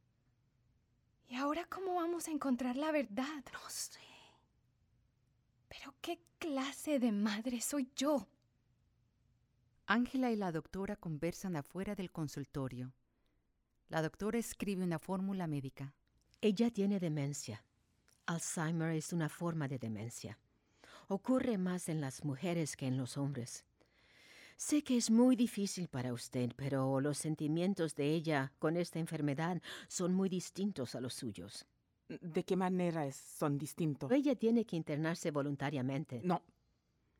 ¿Y 1.27 1.35
ahora 1.35 1.65
cómo 1.65 1.95
vamos 1.95 2.27
a 2.27 2.31
encontrar 2.31 2.77
la 2.77 2.91
verdad? 2.91 3.43
No 3.51 3.69
sé. 3.69 3.99
Pero 5.77 5.93
¿qué 6.01 6.19
clase 6.39 6.99
de 6.99 7.11
madre 7.11 7.59
soy 7.59 7.89
yo? 7.95 8.27
Ángela 9.87 10.31
y 10.31 10.35
la 10.35 10.51
doctora 10.51 10.95
conversan 10.95 11.55
afuera 11.57 11.95
del 11.95 12.11
consultorio. 12.11 12.93
La 13.89 14.01
doctora 14.01 14.39
escribe 14.39 14.83
una 14.83 14.99
fórmula 14.99 15.47
médica. 15.47 15.93
Ella 16.41 16.71
tiene 16.71 16.99
demencia. 16.99 17.63
Alzheimer 18.25 18.95
es 18.95 19.11
una 19.11 19.27
forma 19.27 19.67
de 19.67 19.77
demencia. 19.77 20.39
Ocurre 21.07 21.57
más 21.57 21.89
en 21.89 21.99
las 22.01 22.23
mujeres 22.23 22.77
que 22.77 22.87
en 22.87 22.97
los 22.97 23.17
hombres. 23.17 23.65
Sé 24.57 24.81
que 24.81 24.95
es 24.95 25.11
muy 25.11 25.35
difícil 25.35 25.89
para 25.89 26.13
usted, 26.13 26.53
pero 26.55 27.01
los 27.01 27.17
sentimientos 27.17 27.95
de 27.95 28.11
ella 28.11 28.53
con 28.59 28.77
esta 28.77 28.99
enfermedad 28.99 29.61
son 29.89 30.13
muy 30.13 30.29
distintos 30.29 30.95
a 30.95 31.01
los 31.01 31.13
suyos. 31.13 31.67
¿De 32.07 32.43
qué 32.43 32.55
manera 32.55 33.05
es- 33.05 33.15
son 33.15 33.57
distintos? 33.57 34.11
Ella 34.11 34.35
tiene 34.35 34.65
que 34.65 34.75
internarse 34.75 35.31
voluntariamente. 35.31 36.21
No, 36.23 36.43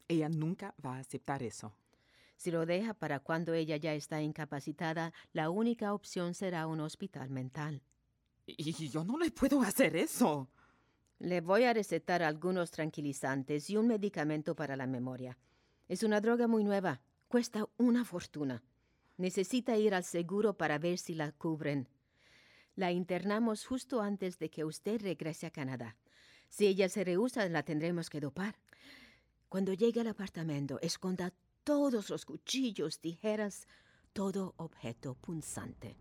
ella 0.08 0.30
nunca 0.30 0.76
va 0.84 0.95
a 0.98 1.00
aceptar 1.00 1.41
eso. 1.43 1.76
Si 2.38 2.52
lo 2.52 2.65
deja 2.65 2.93
para 2.93 3.19
cuando 3.19 3.54
ella 3.54 3.78
ya 3.78 3.93
está 3.93 4.21
incapacitada, 4.21 5.13
la 5.34 5.50
única 5.50 5.93
opción 5.93 6.34
será 6.34 6.67
un 6.67 6.82
hospital 6.82 7.30
mental. 7.30 7.82
Y 8.45 8.71
yo 8.89 9.04
no 9.04 9.17
le 9.17 9.32
puedo 9.32 9.62
hacer 9.62 9.95
eso. 9.95 10.50
Le 11.17 11.41
voy 11.41 11.63
a 11.63 11.74
recetar 11.74 12.21
algunos 12.21 12.71
tranquilizantes 12.71 13.69
y 13.69 13.78
un 13.78 13.88
medicamento 13.88 14.56
para 14.56 14.76
la 14.76 14.86
memoria. 14.86 15.38
Es 15.88 16.04
una 16.04 16.19
droga 16.21 16.48
muy 16.48 16.63
nueva. 16.63 17.02
Cuesta 17.28 17.67
una 17.78 18.04
fortuna. 18.06 18.62
Necesita 19.17 19.78
ir 19.78 19.95
al 19.95 20.04
seguro 20.04 20.56
para 20.58 20.78
ver 20.78 20.98
si 20.98 21.15
la 21.15 21.32
cubren. 21.32 21.88
La 22.76 22.92
internamos 22.92 23.66
justo 23.66 24.02
antes 24.02 24.38
de 24.38 24.50
que 24.50 24.66
usted 24.66 25.02
regrese 25.02 25.48
a 25.48 25.52
Canadá. 25.52 25.96
Si 26.50 26.68
ella 26.68 26.90
se 26.90 27.04
rehúsa, 27.04 27.48
la 27.50 27.64
tendremos 27.64 28.10
que 28.10 28.20
dopar. 28.20 28.56
Cuando 29.50 29.74
llegue 29.74 30.02
al 30.02 30.08
apartamento, 30.08 30.80
esconda 30.82 31.34
todos 31.64 32.10
los 32.10 32.26
cuchillos, 32.26 33.00
tijeras, 33.00 33.68
todo 34.14 34.54
objeto 34.58 35.16
punzante. 35.16 35.98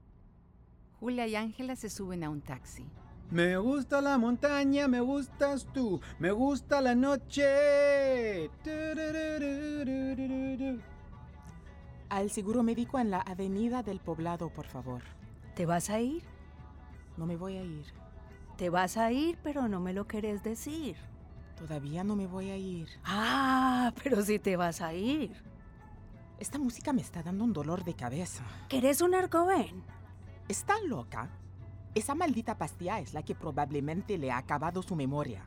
Julia 1.00 1.26
y 1.26 1.36
Ángela 1.36 1.76
se 1.76 1.90
suben 1.90 2.24
a 2.24 2.30
un 2.30 2.40
taxi. 2.40 2.86
Me 3.30 3.56
gusta 3.56 4.00
la 4.00 4.18
montaña, 4.18 4.86
me 4.86 5.00
gustas 5.00 5.66
tú, 5.72 6.00
me 6.18 6.30
gusta 6.30 6.80
la 6.80 6.94
noche. 6.94 8.50
Al 12.08 12.30
seguro 12.30 12.62
médico 12.62 12.98
en 12.98 13.10
la 13.10 13.20
avenida 13.20 13.82
del 13.82 14.00
poblado, 14.00 14.50
por 14.50 14.66
favor. 14.66 15.02
¿Te 15.54 15.66
vas 15.66 15.90
a 15.90 16.00
ir? 16.00 16.33
No 17.16 17.26
me 17.26 17.36
voy 17.36 17.56
a 17.56 17.62
ir. 17.62 17.86
Te 18.56 18.70
vas 18.70 18.96
a 18.96 19.10
ir, 19.12 19.38
pero 19.42 19.68
no 19.68 19.80
me 19.80 19.92
lo 19.92 20.06
querés 20.06 20.42
decir. 20.42 20.96
Todavía 21.56 22.04
no 22.04 22.16
me 22.16 22.26
voy 22.26 22.50
a 22.50 22.56
ir. 22.56 22.88
Ah, 23.04 23.92
pero 24.02 24.22
si 24.22 24.38
te 24.38 24.56
vas 24.56 24.80
a 24.80 24.94
ir. 24.94 25.32
Esta 26.38 26.58
música 26.58 26.92
me 26.92 27.02
está 27.02 27.22
dando 27.22 27.44
un 27.44 27.52
dolor 27.52 27.84
de 27.84 27.94
cabeza. 27.94 28.44
¿Querés 28.68 29.00
un 29.00 29.14
argobén? 29.14 29.84
¿Está 30.48 30.74
loca? 30.82 31.30
Esa 31.94 32.14
maldita 32.14 32.58
pastilla 32.58 32.98
es 32.98 33.14
la 33.14 33.22
que 33.22 33.36
probablemente 33.36 34.18
le 34.18 34.32
ha 34.32 34.38
acabado 34.38 34.82
su 34.82 34.96
memoria. 34.96 35.46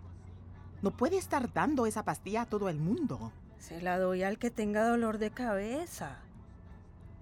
No 0.82 0.91
puede 0.91 1.17
estar 1.17 1.51
dando 1.51 1.86
esa 1.86 2.06
pastilla 2.06 2.43
a 2.43 2.45
todo 2.45 2.69
el 2.69 2.80
mundo. 2.80 3.34
Se 3.58 3.82
la 3.82 3.97
doy 3.97 4.23
al 4.23 4.38
que 4.38 4.49
tenga 4.49 4.88
dolor 4.88 5.17
de 5.17 5.32
cabeza. 5.32 6.19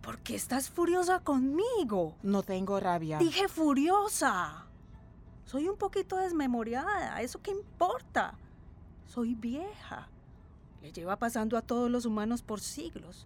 ¿Por 0.05 0.19
qué 0.19 0.35
estás 0.35 0.69
furiosa 0.69 1.19
conmigo? 1.21 2.15
No 2.21 2.43
tengo 2.43 2.79
rabia. 2.79 3.17
Dije 3.17 3.47
furiosa. 3.47 4.67
Soy 5.45 5.67
un 5.67 5.77
poquito 5.77 6.17
desmemoriada. 6.17 7.19
¿Eso 7.23 7.41
qué 7.41 7.49
importa? 7.49 8.37
Soy 9.07 9.33
vieja. 9.33 10.07
Le 10.83 10.91
lleva 10.91 11.17
pasando 11.17 11.57
a 11.57 11.63
todos 11.63 11.89
los 11.89 12.05
humanos 12.05 12.43
por 12.43 12.59
siglos. 12.59 13.25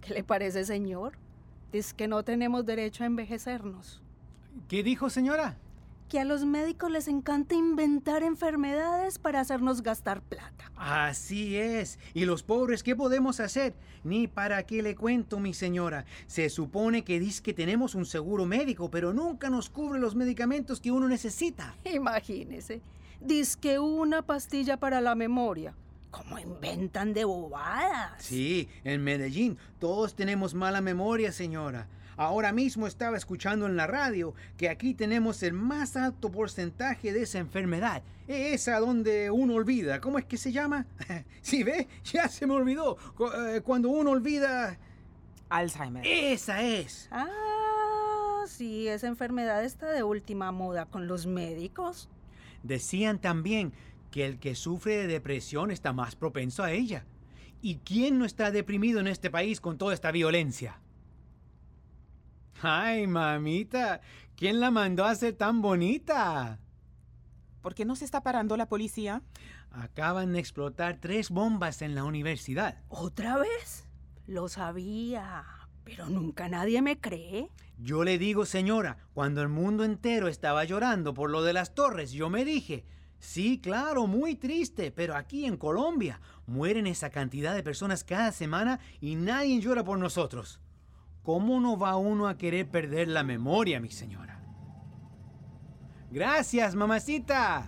¿Qué 0.00 0.12
le 0.12 0.24
parece, 0.24 0.64
señor? 0.64 1.18
Dice 1.70 1.94
que 1.94 2.08
no 2.08 2.24
tenemos 2.24 2.66
derecho 2.66 3.04
a 3.04 3.06
envejecernos. 3.06 4.02
¿Qué 4.66 4.82
dijo, 4.82 5.08
señora? 5.08 5.56
Que 6.08 6.20
a 6.20 6.24
los 6.24 6.44
médicos 6.44 6.90
les 6.90 7.08
encanta 7.08 7.56
inventar 7.56 8.22
enfermedades 8.22 9.18
para 9.18 9.40
hacernos 9.40 9.82
gastar 9.82 10.22
plata. 10.22 10.70
Así 10.76 11.56
es. 11.56 11.98
¿Y 12.14 12.26
los 12.26 12.44
pobres 12.44 12.84
qué 12.84 12.94
podemos 12.94 13.40
hacer? 13.40 13.74
Ni 14.04 14.28
para 14.28 14.62
qué 14.64 14.82
le 14.82 14.94
cuento, 14.94 15.40
mi 15.40 15.52
señora. 15.52 16.04
Se 16.28 16.48
supone 16.48 17.02
que 17.02 17.18
dice 17.18 17.42
que 17.42 17.54
tenemos 17.54 17.96
un 17.96 18.06
seguro 18.06 18.46
médico, 18.46 18.88
pero 18.88 19.12
nunca 19.12 19.50
nos 19.50 19.68
cubre 19.68 19.98
los 19.98 20.14
medicamentos 20.14 20.80
que 20.80 20.92
uno 20.92 21.08
necesita. 21.08 21.74
Imagínese. 21.84 22.82
Dice 23.20 23.58
que 23.60 23.80
una 23.80 24.22
pastilla 24.22 24.76
para 24.76 25.00
la 25.00 25.16
memoria. 25.16 25.74
¿Cómo 26.12 26.38
inventan 26.38 27.12
de 27.12 27.24
bobadas? 27.24 28.22
Sí, 28.22 28.68
en 28.84 29.02
Medellín 29.02 29.58
todos 29.80 30.14
tenemos 30.14 30.54
mala 30.54 30.80
memoria, 30.80 31.32
señora. 31.32 31.88
Ahora 32.16 32.52
mismo 32.52 32.86
estaba 32.86 33.16
escuchando 33.16 33.66
en 33.66 33.76
la 33.76 33.86
radio 33.86 34.34
que 34.56 34.70
aquí 34.70 34.94
tenemos 34.94 35.42
el 35.42 35.52
más 35.52 35.96
alto 35.96 36.30
porcentaje 36.30 37.12
de 37.12 37.22
esa 37.22 37.38
enfermedad. 37.38 38.02
Esa 38.26 38.78
donde 38.80 39.30
uno 39.30 39.54
olvida. 39.54 40.00
¿Cómo 40.00 40.18
es 40.18 40.24
que 40.24 40.36
se 40.36 40.52
llama? 40.52 40.86
Sí, 41.42 41.62
ve, 41.62 41.86
ya 42.04 42.28
se 42.28 42.46
me 42.46 42.54
olvidó. 42.54 42.96
Eh, 43.48 43.60
Cuando 43.62 43.88
uno 43.90 44.10
olvida... 44.10 44.78
Alzheimer. 45.48 46.04
Esa 46.04 46.62
es. 46.62 47.08
Ah, 47.12 48.44
sí, 48.48 48.88
esa 48.88 49.06
enfermedad 49.06 49.64
está 49.64 49.92
de 49.92 50.02
última 50.02 50.50
moda 50.50 50.86
con 50.86 51.06
los 51.06 51.26
médicos. 51.26 52.08
Decían 52.62 53.20
también 53.20 53.72
que 54.10 54.26
el 54.26 54.38
que 54.40 54.54
sufre 54.54 54.96
de 54.96 55.06
depresión 55.06 55.70
está 55.70 55.92
más 55.92 56.16
propenso 56.16 56.64
a 56.64 56.72
ella. 56.72 57.04
¿Y 57.62 57.76
quién 57.76 58.18
no 58.18 58.24
está 58.24 58.50
deprimido 58.50 59.00
en 59.00 59.06
este 59.06 59.30
país 59.30 59.60
con 59.60 59.78
toda 59.78 59.94
esta 59.94 60.10
violencia? 60.10 60.80
Ay, 62.62 63.06
mamita, 63.06 64.00
¿quién 64.34 64.60
la 64.60 64.70
mandó 64.70 65.04
a 65.04 65.14
ser 65.14 65.34
tan 65.34 65.60
bonita? 65.60 66.58
¿Por 67.60 67.74
qué 67.74 67.84
no 67.84 67.96
se 67.96 68.04
está 68.04 68.22
parando 68.22 68.56
la 68.56 68.68
policía? 68.68 69.22
Acaban 69.70 70.32
de 70.32 70.38
explotar 70.38 70.98
tres 71.00 71.30
bombas 71.30 71.82
en 71.82 71.94
la 71.94 72.04
universidad. 72.04 72.80
¿Otra 72.88 73.36
vez? 73.36 73.86
Lo 74.26 74.48
sabía, 74.48 75.44
pero 75.84 76.08
nunca 76.08 76.48
nadie 76.48 76.80
me 76.80 76.98
cree. 76.98 77.50
Yo 77.78 78.04
le 78.04 78.18
digo, 78.18 78.46
señora, 78.46 78.96
cuando 79.12 79.42
el 79.42 79.48
mundo 79.48 79.84
entero 79.84 80.28
estaba 80.28 80.64
llorando 80.64 81.12
por 81.12 81.30
lo 81.30 81.42
de 81.42 81.52
las 81.52 81.74
torres, 81.74 82.12
yo 82.12 82.30
me 82.30 82.44
dije, 82.44 82.86
sí, 83.18 83.60
claro, 83.60 84.06
muy 84.06 84.34
triste, 84.36 84.90
pero 84.92 85.14
aquí 85.14 85.44
en 85.44 85.58
Colombia 85.58 86.20
mueren 86.46 86.86
esa 86.86 87.10
cantidad 87.10 87.54
de 87.54 87.62
personas 87.62 88.02
cada 88.02 88.32
semana 88.32 88.80
y 89.00 89.16
nadie 89.16 89.60
llora 89.60 89.84
por 89.84 89.98
nosotros. 89.98 90.60
¿Cómo 91.26 91.58
no 91.58 91.76
va 91.76 91.96
uno 91.96 92.28
a 92.28 92.38
querer 92.38 92.68
perder 92.68 93.08
la 93.08 93.24
memoria, 93.24 93.80
mi 93.80 93.90
señora? 93.90 94.40
Gracias, 96.08 96.76
mamacita. 96.76 97.66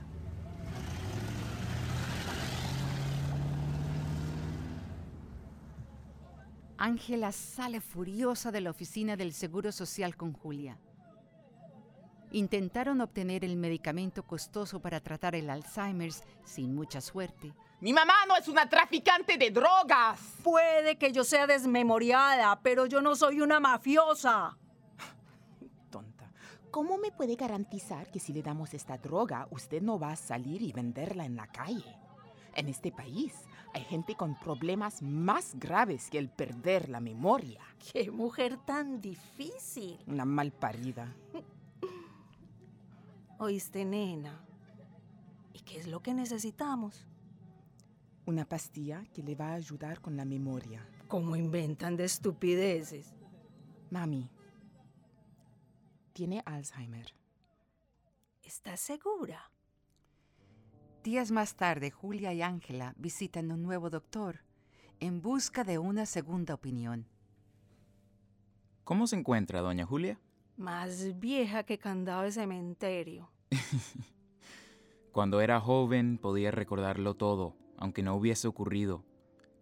Ángela 6.76 7.32
sale 7.32 7.80
furiosa 7.80 8.52
de 8.52 8.60
la 8.60 8.70
oficina 8.70 9.16
del 9.16 9.32
Seguro 9.32 9.72
Social 9.72 10.16
con 10.16 10.32
Julia. 10.34 10.78
Intentaron 12.30 13.00
obtener 13.00 13.44
el 13.44 13.56
medicamento 13.56 14.22
costoso 14.22 14.80
para 14.80 15.00
tratar 15.00 15.34
el 15.34 15.50
Alzheimer 15.50 16.12
sin 16.44 16.76
mucha 16.76 17.00
suerte. 17.00 17.52
Mi 17.80 17.92
mamá 17.92 18.14
no 18.26 18.36
es 18.36 18.48
una 18.48 18.68
traficante 18.68 19.38
de 19.38 19.52
drogas. 19.52 20.18
Puede 20.42 20.96
que 20.96 21.12
yo 21.12 21.22
sea 21.22 21.46
desmemoriada, 21.46 22.58
pero 22.60 22.86
yo 22.86 23.00
no 23.00 23.14
soy 23.14 23.40
una 23.40 23.60
mafiosa. 23.60 24.58
Tonta. 25.88 26.32
¿Cómo 26.72 26.98
me 26.98 27.12
puede 27.12 27.36
garantizar 27.36 28.10
que 28.10 28.18
si 28.18 28.32
le 28.32 28.42
damos 28.42 28.74
esta 28.74 28.98
droga, 28.98 29.46
usted 29.52 29.80
no 29.80 29.96
va 29.96 30.10
a 30.10 30.16
salir 30.16 30.60
y 30.60 30.72
venderla 30.72 31.24
en 31.24 31.36
la 31.36 31.46
calle? 31.46 31.96
En 32.56 32.68
este 32.68 32.90
país 32.90 33.34
hay 33.72 33.84
gente 33.84 34.16
con 34.16 34.34
problemas 34.34 35.00
más 35.00 35.54
graves 35.54 36.10
que 36.10 36.18
el 36.18 36.30
perder 36.30 36.88
la 36.88 36.98
memoria. 36.98 37.60
Qué 37.92 38.10
mujer 38.10 38.56
tan 38.64 39.00
difícil. 39.00 40.00
Una 40.08 40.24
malparida. 40.24 41.14
Oíste, 43.38 43.84
nena. 43.84 44.44
¿Y 45.52 45.60
qué 45.60 45.78
es 45.78 45.86
lo 45.86 46.00
que 46.00 46.12
necesitamos? 46.12 47.07
Una 48.28 48.44
pastilla 48.44 49.06
que 49.14 49.22
le 49.22 49.34
va 49.34 49.52
a 49.52 49.54
ayudar 49.54 50.02
con 50.02 50.14
la 50.14 50.26
memoria. 50.26 50.86
¿Cómo 51.08 51.34
inventan 51.34 51.96
de 51.96 52.04
estupideces? 52.04 53.14
Mami, 53.88 54.30
tiene 56.12 56.42
Alzheimer. 56.44 57.14
¿Estás 58.42 58.80
segura? 58.80 59.50
Días 61.02 61.30
más 61.30 61.56
tarde, 61.56 61.90
Julia 61.90 62.34
y 62.34 62.42
Ángela 62.42 62.92
visitan 62.98 63.50
un 63.50 63.62
nuevo 63.62 63.88
doctor 63.88 64.40
en 65.00 65.22
busca 65.22 65.64
de 65.64 65.78
una 65.78 66.04
segunda 66.04 66.52
opinión. 66.52 67.06
¿Cómo 68.84 69.06
se 69.06 69.16
encuentra, 69.16 69.62
doña 69.62 69.86
Julia? 69.86 70.20
Más 70.58 71.18
vieja 71.18 71.62
que 71.62 71.78
candado 71.78 72.24
de 72.24 72.32
cementerio. 72.32 73.30
Cuando 75.12 75.40
era 75.40 75.62
joven 75.62 76.18
podía 76.18 76.50
recordarlo 76.50 77.14
todo, 77.14 77.56
aunque 77.78 78.02
no 78.02 78.14
hubiese 78.14 78.48
ocurrido. 78.48 79.04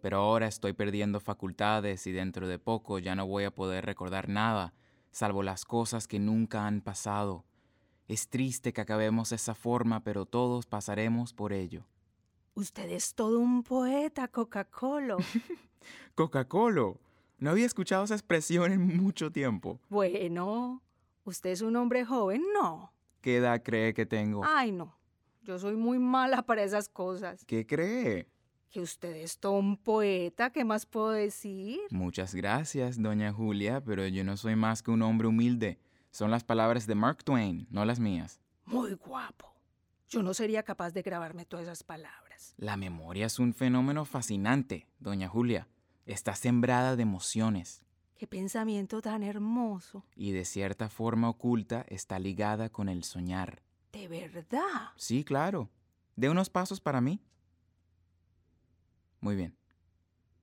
Pero 0.01 0.17
ahora 0.17 0.47
estoy 0.47 0.73
perdiendo 0.73 1.19
facultades 1.19 2.05
y 2.07 2.11
dentro 2.11 2.47
de 2.47 2.59
poco 2.59 2.99
ya 2.99 3.15
no 3.15 3.25
voy 3.25 3.45
a 3.45 3.55
poder 3.55 3.85
recordar 3.85 4.29
nada, 4.29 4.73
salvo 5.11 5.43
las 5.43 5.65
cosas 5.65 6.07
que 6.07 6.19
nunca 6.19 6.67
han 6.67 6.81
pasado. 6.81 7.45
Es 8.07 8.29
triste 8.29 8.73
que 8.73 8.81
acabemos 8.81 9.31
esa 9.31 9.53
forma, 9.55 10.03
pero 10.03 10.25
todos 10.25 10.65
pasaremos 10.65 11.33
por 11.33 11.51
ello. 11.51 11.85
Usted 12.53 12.89
es 12.89 13.13
todo 13.13 13.39
un 13.39 13.63
poeta, 13.63 14.27
Coca-Cola. 14.27 15.17
Coca-Cola. 16.15 16.93
No 17.39 17.51
había 17.51 17.65
escuchado 17.65 18.03
esa 18.03 18.15
expresión 18.15 18.71
en 18.71 18.97
mucho 18.97 19.31
tiempo. 19.31 19.79
Bueno, 19.89 20.81
¿usted 21.23 21.51
es 21.51 21.61
un 21.61 21.75
hombre 21.75 22.03
joven? 22.03 22.43
No. 22.53 22.91
¿Qué 23.21 23.37
edad 23.37 23.61
cree 23.63 23.93
que 23.93 24.05
tengo? 24.05 24.41
Ay, 24.43 24.71
no. 24.71 24.97
Yo 25.47 25.57
soy 25.57 25.77
muy 25.77 25.97
mala 25.97 26.41
para 26.45 26.61
esas 26.61 26.89
cosas. 26.89 27.45
¿Qué 27.45 27.65
cree? 27.65 28.27
Que 28.69 28.81
usted 28.81 29.15
es 29.15 29.39
todo 29.39 29.53
un 29.53 29.77
poeta, 29.77 30.49
¿qué 30.49 30.65
más 30.65 30.85
puedo 30.85 31.11
decir? 31.11 31.79
Muchas 31.89 32.35
gracias, 32.35 33.01
doña 33.01 33.31
Julia, 33.31 33.81
pero 33.81 34.05
yo 34.07 34.25
no 34.25 34.35
soy 34.35 34.57
más 34.57 34.83
que 34.83 34.91
un 34.91 35.01
hombre 35.03 35.29
humilde. 35.29 35.79
Son 36.11 36.31
las 36.31 36.43
palabras 36.43 36.85
de 36.85 36.95
Mark 36.95 37.23
Twain, 37.23 37.65
no 37.69 37.85
las 37.85 37.97
mías. 37.97 38.41
Muy 38.65 38.93
guapo. 38.95 39.55
Yo 40.09 40.21
no 40.21 40.33
sería 40.33 40.63
capaz 40.63 40.91
de 40.91 41.01
grabarme 41.01 41.45
todas 41.45 41.63
esas 41.63 41.81
palabras. 41.83 42.53
La 42.57 42.75
memoria 42.75 43.27
es 43.27 43.39
un 43.39 43.53
fenómeno 43.53 44.03
fascinante, 44.03 44.89
doña 44.99 45.29
Julia. 45.29 45.69
Está 46.05 46.35
sembrada 46.35 46.97
de 46.97 47.03
emociones 47.03 47.85
Qué 48.17 48.27
pensamiento 48.27 49.01
tan 49.01 49.23
hermoso. 49.23 50.03
y 50.13 50.31
de 50.31 50.43
cierta 50.43 50.89
forma 50.89 51.29
oculta 51.29 51.85
está 51.87 52.19
ligada 52.19 52.67
con 52.69 52.89
el 52.89 53.05
soñar. 53.05 53.61
De 53.91 54.07
verdad. 54.07 54.91
Sí, 54.95 55.23
claro. 55.23 55.69
De 56.15 56.29
unos 56.29 56.49
pasos 56.49 56.79
para 56.81 57.01
mí. 57.01 57.21
Muy 59.21 59.35
bien. 59.35 59.57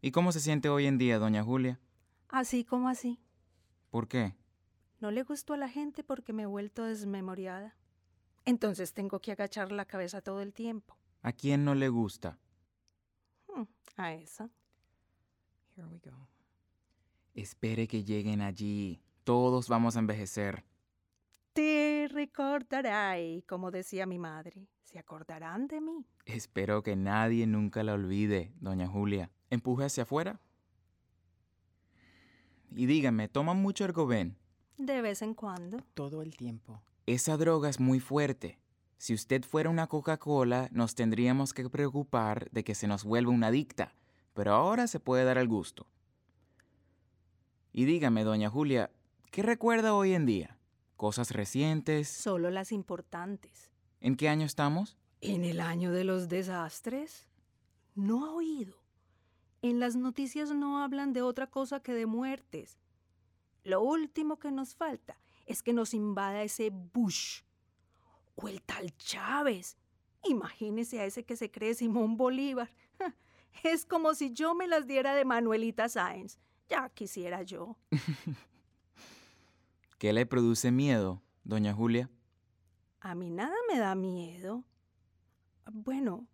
¿Y 0.00 0.11
cómo 0.11 0.33
se 0.33 0.40
siente 0.40 0.68
hoy 0.68 0.87
en 0.87 0.98
día, 0.98 1.18
doña 1.18 1.42
Julia? 1.42 1.80
Así 2.28 2.64
como 2.64 2.88
así. 2.88 3.20
¿Por 3.90 4.09
qué? 4.09 4.37
No 5.00 5.11
le 5.11 5.22
gustó 5.22 5.54
a 5.54 5.57
la 5.57 5.68
gente 5.68 6.02
porque 6.04 6.33
me 6.33 6.42
he 6.42 6.46
vuelto 6.46 6.85
desmemoriada. 6.85 7.76
Entonces 8.44 8.92
tengo 8.92 9.20
que 9.20 9.33
agachar 9.33 9.72
la 9.72 9.85
cabeza 9.85 10.20
todo 10.20 10.40
el 10.40 10.52
tiempo. 10.52 10.96
¿A 11.22 11.33
quién 11.33 11.64
no 11.64 11.74
le 11.74 11.88
gusta? 11.88 12.38
Hmm, 13.48 13.62
a 13.96 14.12
esa. 14.14 14.50
Here 15.76 15.87
we 15.87 15.98
go. 15.98 16.28
Espere 17.35 17.88
que 17.88 18.04
lleguen 18.04 18.42
allí. 18.42 19.02
Todos 19.24 19.68
vamos 19.68 19.96
a 19.96 20.00
envejecer. 20.00 20.64
Te 21.54 22.08
recordaré, 22.10 23.44
como 23.48 23.70
decía 23.70 24.06
mi 24.06 24.18
madre. 24.18 24.66
Se 24.82 24.98
acordarán 24.98 25.68
de 25.68 25.80
mí. 25.80 26.04
Espero 26.26 26.82
que 26.82 26.96
nadie 26.96 27.46
nunca 27.46 27.84
la 27.84 27.94
olvide, 27.94 28.52
doña 28.60 28.88
Julia. 28.88 29.30
Empuje 29.50 29.84
hacia 29.84 30.02
afuera. 30.02 30.40
Y 32.74 32.86
dígame, 32.86 33.28
¿toma 33.28 33.54
mucho 33.54 33.84
ergoben? 33.84 34.36
De 34.78 35.00
vez 35.00 35.22
en 35.22 35.34
cuando. 35.34 35.78
Todo 35.94 36.22
el 36.22 36.36
tiempo. 36.36 36.82
Esa 37.06 37.36
droga 37.36 37.68
es 37.68 37.78
muy 37.78 38.00
fuerte. 38.00 38.58
Si 38.98 39.14
usted 39.14 39.44
fuera 39.44 39.70
una 39.70 39.86
Coca-Cola, 39.86 40.68
nos 40.72 40.96
tendríamos 40.96 41.54
que 41.54 41.70
preocupar 41.70 42.50
de 42.50 42.64
que 42.64 42.74
se 42.74 42.88
nos 42.88 43.04
vuelva 43.04 43.30
una 43.30 43.48
adicta, 43.48 43.94
pero 44.32 44.54
ahora 44.54 44.88
se 44.88 44.98
puede 44.98 45.22
dar 45.22 45.38
el 45.38 45.46
gusto. 45.46 45.86
Y 47.72 47.84
dígame, 47.84 48.24
doña 48.24 48.50
Julia, 48.50 48.90
¿qué 49.30 49.44
recuerda 49.44 49.94
hoy 49.94 50.14
en 50.14 50.26
día? 50.26 50.53
¿Cosas 51.04 51.32
recientes? 51.32 52.08
Solo 52.08 52.48
las 52.50 52.72
importantes. 52.72 53.70
¿En 54.00 54.16
qué 54.16 54.30
año 54.30 54.46
estamos? 54.46 54.96
¿En 55.20 55.44
el 55.44 55.60
año 55.60 55.92
de 55.92 56.02
los 56.02 56.30
desastres? 56.30 57.28
No 57.94 58.24
ha 58.24 58.30
oído. 58.32 58.82
En 59.60 59.80
las 59.80 59.96
noticias 59.96 60.52
no 60.52 60.82
hablan 60.82 61.12
de 61.12 61.20
otra 61.20 61.46
cosa 61.46 61.80
que 61.80 61.92
de 61.92 62.06
muertes. 62.06 62.78
Lo 63.64 63.82
último 63.82 64.38
que 64.38 64.50
nos 64.50 64.76
falta 64.76 65.20
es 65.44 65.62
que 65.62 65.74
nos 65.74 65.92
invada 65.92 66.42
ese 66.42 66.70
Bush 66.70 67.42
o 68.34 68.48
el 68.48 68.62
tal 68.62 68.96
Chávez. 68.96 69.76
Imagínese 70.22 71.00
a 71.00 71.04
ese 71.04 71.22
que 71.22 71.36
se 71.36 71.50
cree 71.50 71.74
Simón 71.74 72.16
Bolívar. 72.16 72.72
Es 73.62 73.84
como 73.84 74.14
si 74.14 74.32
yo 74.32 74.54
me 74.54 74.66
las 74.66 74.86
diera 74.86 75.14
de 75.14 75.26
Manuelita 75.26 75.86
Sáenz. 75.86 76.38
Ya 76.66 76.88
quisiera 76.88 77.42
yo. 77.42 77.76
¿Qué 79.98 80.12
le 80.12 80.26
produce 80.26 80.70
miedo, 80.70 81.22
doña 81.44 81.72
Julia? 81.72 82.11
A 83.00 83.14
mí 83.14 83.30
nada 83.30 83.54
me 83.68 83.78
da 83.78 83.94
miedo. 83.94 84.64
Bueno, 85.72 86.26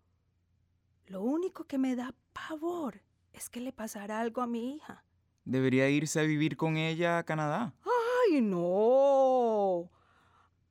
lo 1.07 1.21
único 1.21 1.65
que 1.65 1.77
me 1.77 1.95
da 1.95 2.13
pavor 2.33 3.01
es 3.33 3.49
que 3.49 3.61
le 3.61 3.71
pasara 3.71 4.19
algo 4.19 4.41
a 4.41 4.47
mi 4.47 4.75
hija. 4.75 5.03
Debería 5.45 5.89
irse 5.89 6.19
a 6.19 6.23
vivir 6.23 6.57
con 6.57 6.77
ella 6.77 7.17
a 7.17 7.23
Canadá. 7.23 7.73
¡Ay, 7.83 8.41
no! 8.41 9.89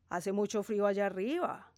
Hace 0.09 0.33
mucho 0.33 0.63
frío 0.63 0.87
allá 0.87 1.07
arriba. 1.07 1.73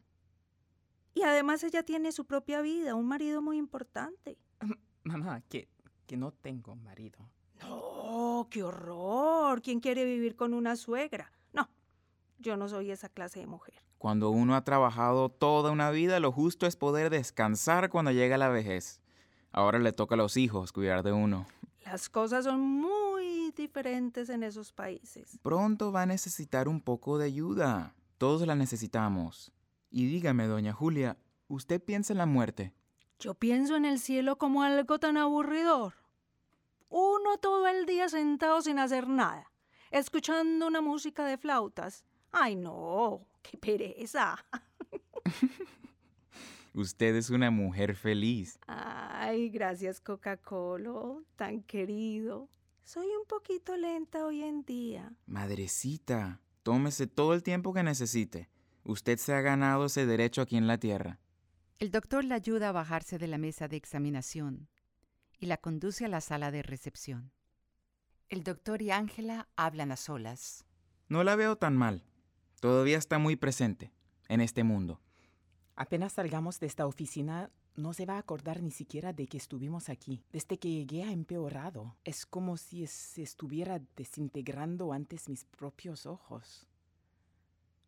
Y 1.14 1.22
además 1.22 1.62
ella 1.62 1.82
tiene 1.82 2.12
su 2.12 2.24
propia 2.24 2.62
vida, 2.62 2.94
un 2.94 3.06
marido 3.06 3.42
muy 3.42 3.58
importante. 3.58 4.38
Mamá, 5.04 5.42
que, 5.42 5.68
que 6.06 6.16
no 6.16 6.32
tengo 6.32 6.74
marido. 6.74 7.18
No, 7.60 7.91
qué 8.48 8.62
horror. 8.62 9.62
¿Quién 9.62 9.80
quiere 9.80 10.04
vivir 10.04 10.36
con 10.36 10.54
una 10.54 10.76
suegra? 10.76 11.32
No, 11.52 11.68
yo 12.38 12.56
no 12.56 12.68
soy 12.68 12.90
esa 12.90 13.08
clase 13.08 13.40
de 13.40 13.46
mujer. 13.46 13.74
Cuando 13.98 14.30
uno 14.30 14.56
ha 14.56 14.64
trabajado 14.64 15.28
toda 15.28 15.70
una 15.70 15.90
vida, 15.90 16.18
lo 16.18 16.32
justo 16.32 16.66
es 16.66 16.76
poder 16.76 17.10
descansar 17.10 17.88
cuando 17.88 18.10
llega 18.10 18.36
la 18.36 18.48
vejez. 18.48 19.00
Ahora 19.52 19.78
le 19.78 19.92
toca 19.92 20.14
a 20.14 20.18
los 20.18 20.36
hijos 20.36 20.72
cuidar 20.72 21.02
de 21.02 21.12
uno. 21.12 21.46
Las 21.84 22.08
cosas 22.08 22.44
son 22.44 22.60
muy 22.60 23.52
diferentes 23.56 24.28
en 24.28 24.42
esos 24.42 24.72
países. 24.72 25.38
Pronto 25.42 25.92
va 25.92 26.02
a 26.02 26.06
necesitar 26.06 26.68
un 26.68 26.80
poco 26.80 27.18
de 27.18 27.26
ayuda. 27.26 27.94
Todos 28.18 28.46
la 28.46 28.54
necesitamos. 28.54 29.52
Y 29.90 30.06
dígame, 30.06 30.46
doña 30.46 30.72
Julia, 30.72 31.18
¿usted 31.48 31.82
piensa 31.82 32.12
en 32.12 32.18
la 32.18 32.26
muerte? 32.26 32.72
Yo 33.18 33.34
pienso 33.34 33.76
en 33.76 33.84
el 33.84 34.00
cielo 34.00 34.36
como 34.36 34.62
algo 34.62 34.98
tan 34.98 35.16
aburridor. 35.16 35.94
Uno 36.94 37.38
todo 37.38 37.68
el 37.68 37.86
día 37.86 38.10
sentado 38.10 38.60
sin 38.60 38.78
hacer 38.78 39.08
nada, 39.08 39.50
escuchando 39.90 40.66
una 40.66 40.82
música 40.82 41.24
de 41.24 41.38
flautas. 41.38 42.04
Ay, 42.30 42.54
no, 42.54 43.26
qué 43.40 43.56
pereza. 43.56 44.36
Usted 46.74 47.16
es 47.16 47.30
una 47.30 47.50
mujer 47.50 47.96
feliz. 47.96 48.58
Ay, 48.66 49.48
gracias 49.48 50.02
Coca-Cola, 50.02 51.22
tan 51.34 51.62
querido. 51.62 52.50
Soy 52.84 53.06
un 53.06 53.26
poquito 53.26 53.74
lenta 53.78 54.26
hoy 54.26 54.42
en 54.42 54.62
día. 54.62 55.14
Madrecita, 55.24 56.42
tómese 56.62 57.06
todo 57.06 57.32
el 57.32 57.42
tiempo 57.42 57.72
que 57.72 57.82
necesite. 57.82 58.50
Usted 58.84 59.16
se 59.16 59.32
ha 59.32 59.40
ganado 59.40 59.86
ese 59.86 60.04
derecho 60.04 60.42
aquí 60.42 60.58
en 60.58 60.66
la 60.66 60.76
tierra. 60.76 61.18
El 61.78 61.90
doctor 61.90 62.22
la 62.22 62.34
ayuda 62.34 62.68
a 62.68 62.72
bajarse 62.72 63.16
de 63.16 63.28
la 63.28 63.38
mesa 63.38 63.66
de 63.66 63.78
examinación 63.78 64.68
y 65.42 65.46
la 65.46 65.56
conduce 65.56 66.04
a 66.04 66.08
la 66.08 66.20
sala 66.20 66.52
de 66.52 66.62
recepción. 66.62 67.32
El 68.28 68.44
doctor 68.44 68.80
y 68.80 68.92
Ángela 68.92 69.48
hablan 69.56 69.90
a 69.90 69.96
solas. 69.96 70.64
No 71.08 71.24
la 71.24 71.34
veo 71.34 71.56
tan 71.56 71.76
mal. 71.76 72.04
Todavía 72.60 72.96
está 72.96 73.18
muy 73.18 73.34
presente 73.34 73.92
en 74.28 74.40
este 74.40 74.62
mundo. 74.62 75.00
Apenas 75.74 76.12
salgamos 76.12 76.60
de 76.60 76.68
esta 76.68 76.86
oficina, 76.86 77.50
no 77.74 77.92
se 77.92 78.06
va 78.06 78.14
a 78.14 78.18
acordar 78.18 78.62
ni 78.62 78.70
siquiera 78.70 79.12
de 79.12 79.26
que 79.26 79.36
estuvimos 79.36 79.88
aquí. 79.88 80.22
Desde 80.30 80.60
que 80.60 80.70
llegué 80.70 81.02
ha 81.02 81.10
empeorado. 81.10 81.96
Es 82.04 82.24
como 82.24 82.56
si 82.56 82.86
se 82.86 83.22
estuviera 83.22 83.82
desintegrando 83.96 84.92
antes 84.92 85.28
mis 85.28 85.44
propios 85.44 86.06
ojos. 86.06 86.68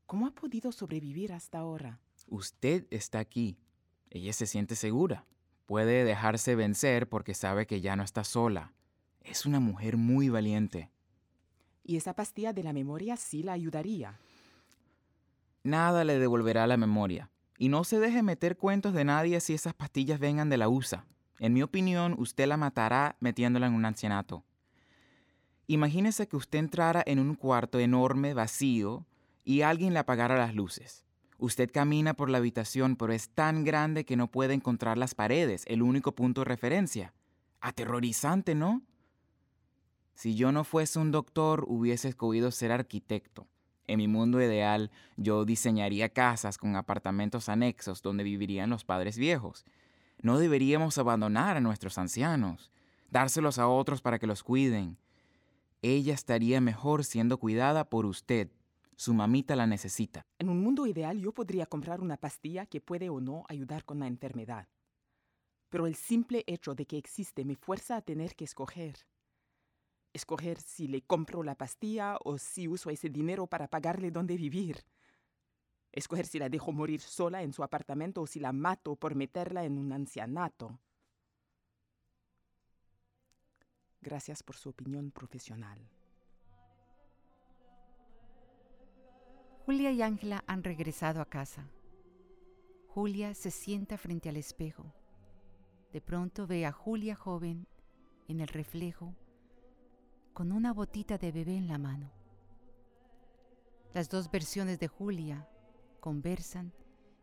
¿Cómo 0.07 0.27
ha 0.27 0.33
podido 0.33 0.73
sobrevivir 0.73 1.33
hasta 1.33 1.59
ahora? 1.59 2.01
Usted 2.27 2.89
está 2.91 3.21
aquí. 3.21 3.57
Ella 4.11 4.33
se 4.33 4.47
siente 4.49 4.75
segura. 4.75 5.25
Puede 5.67 6.05
dejarse 6.05 6.55
vencer 6.55 7.09
porque 7.09 7.35
sabe 7.35 7.67
que 7.67 7.81
ya 7.81 7.97
no 7.97 8.03
está 8.03 8.25
sola. 8.25 8.73
Es 9.21 9.47
una 9.47 9.61
mujer 9.61 9.97
muy 9.97 10.29
valiente. 10.29 10.91
Y 11.83 11.97
esa 11.97 12.15
pastilla 12.15 12.53
de 12.53 12.63
la 12.63 12.73
memoria 12.73 13.17
sí 13.17 13.43
la 13.43 13.53
ayudaría. 13.53 14.19
Nada 15.63 16.05
le 16.05 16.19
devolverá 16.19 16.67
la 16.67 16.77
memoria. 16.77 17.31
Y 17.57 17.69
no 17.69 17.85
se 17.85 17.99
deje 17.99 18.23
meter 18.23 18.57
cuentos 18.57 18.93
de 18.93 19.05
nadie 19.05 19.41
si 19.41 19.55
esas 19.55 19.75
pastillas 19.75 20.21
vengan 20.21 20.51
de 20.51 20.59
la 20.59 20.69
USA. 20.69 21.07
En 21.39 21.53
mi 21.53 21.63
opinión, 21.63 22.15
usted 22.19 22.47
la 22.47 22.57
matará 22.57 23.17
metiéndola 23.21 23.67
en 23.67 23.75
un 23.75 23.85
ancianato. 23.85 24.45
Imagínese 25.67 26.29
que 26.29 26.37
usted 26.37 26.59
entrara 26.59 27.03
en 27.07 27.19
un 27.19 27.35
cuarto 27.35 27.79
enorme, 27.79 28.35
vacío, 28.35 29.07
y 29.45 29.63
alguien 29.63 29.95
le 29.95 30.01
apagara 30.01 30.37
las 30.37 30.55
luces. 30.55 31.04
Usted 31.45 31.71
camina 31.71 32.15
por 32.15 32.31
la 32.31 32.39
habitación, 32.39 32.97
pero 32.97 33.13
es 33.13 33.29
tan 33.29 33.65
grande 33.65 34.07
que 34.07 34.17
no 34.17 34.31
puede 34.31 34.55
encontrar 34.55 34.97
las 34.97 35.15
paredes, 35.15 35.65
el 35.67 35.83
único 35.83 36.15
punto 36.15 36.41
de 36.41 36.47
referencia. 36.47 37.13
Aterrorizante, 37.61 38.55
¿no? 38.55 38.81
Si 40.15 40.37
yo 40.37 40.53
no 40.53 40.65
fuese 40.65 40.99
un 40.99 41.11
doctor, 41.11 41.67
hubiese 41.69 42.09
escogido 42.09 42.51
ser 42.51 42.73
arquitecto. 42.73 43.47
En 43.87 43.99
mi 43.99 44.09
mundo 44.09 44.41
ideal, 44.41 44.91
yo 45.19 45.45
diseñaría 45.45 46.09
casas 46.09 46.57
con 46.57 46.77
apartamentos 46.77 47.51
anexos 47.51 48.01
donde 48.01 48.25
vivirían 48.25 48.71
los 48.71 48.87
padres 48.87 49.19
viejos. 49.19 49.67
No 50.23 50.39
deberíamos 50.39 50.97
abandonar 50.97 51.59
a 51.59 51.61
nuestros 51.61 51.99
ancianos, 51.99 52.71
dárselos 53.11 53.59
a 53.59 53.69
otros 53.69 54.01
para 54.01 54.19
que 54.19 54.27
los 54.27 54.43
cuiden. 54.43 54.97
Ella 55.83 56.15
estaría 56.15 56.63
mejor 56.63 57.05
siendo 57.05 57.37
cuidada 57.37 57.85
por 57.85 58.07
usted. 58.07 58.49
Su 58.97 59.13
mamita 59.13 59.57
la 59.57 59.67
necesita. 59.67 60.27
En 60.39 60.49
un 60.49 60.63
mundo 60.63 60.87
ideal 60.87 61.19
yo 61.19 61.33
podría 61.33 61.67
comprar 61.67 62.01
una 62.01 62.17
pastilla 62.17 62.67
que 62.67 62.81
puede 62.81 63.11
o 63.11 63.21
no 63.21 63.45
ayudar 63.49 63.85
con 63.85 63.99
la 63.99 64.07
enfermedad. 64.07 64.69
Pero 65.69 65.87
el 65.87 65.97
simple 65.97 66.45
hecho 66.47 66.75
de 66.75 66.87
que 66.87 66.99
existe 66.99 67.45
me 67.45 67.57
fuerza 67.57 67.97
a 67.97 68.03
tener 68.03 68.37
que 68.37 68.45
escoger. 68.45 69.07
Escoger 70.13 70.61
si 70.61 70.87
le 70.87 71.03
compro 71.03 71.43
la 71.43 71.57
pastilla 71.57 72.17
o 72.25 72.39
si 72.39 72.69
uso 72.69 72.91
ese 72.91 73.09
dinero 73.09 73.49
para 73.49 73.67
pagarle 73.67 74.13
dónde 74.13 74.37
vivir. 74.37 74.85
Escoger 75.91 76.27
si 76.27 76.39
la 76.39 76.49
dejo 76.49 76.71
morir 76.71 77.01
sola 77.01 77.43
en 77.43 77.53
su 77.53 77.65
apartamento 77.65 78.23
o 78.23 78.27
si 78.29 78.39
la 78.39 78.53
mato 78.53 78.95
por 78.95 79.17
meterla 79.17 79.65
en 79.65 79.77
un 79.77 79.93
ancianato. 79.93 80.79
Gracias 84.01 84.45
por 84.45 84.55
su 84.55 84.69
opinión 84.69 85.11
profesional. 85.11 85.94
Julia 89.65 89.93
y 89.93 90.03
Ángela 90.03 90.45
han 90.47 90.63
regresado 90.63 91.23
a 91.23 91.25
casa. 91.25 91.71
Julia 92.89 93.33
se 93.35 93.51
sienta 93.51 93.97
frente 93.97 94.29
al 94.29 94.37
espejo. 94.37 94.93
De 95.91 96.03
pronto 96.03 96.47
ve 96.47 96.67
a 96.67 96.73
Julia 96.73 97.17
joven 97.17 97.67
en 98.29 98.41
el 98.41 98.49
reflejo 98.49 99.15
con 100.35 100.53
una 100.53 100.75
botita 100.75 101.17
de 101.17 101.33
bebé 101.33 101.57
en 101.57 101.69
la 101.69 101.79
mano. 101.79 102.11
Las 103.95 104.11
dos 104.11 104.31
versiones 104.31 104.79
de 104.79 104.89
Julia 104.89 105.49
conversan 105.99 106.75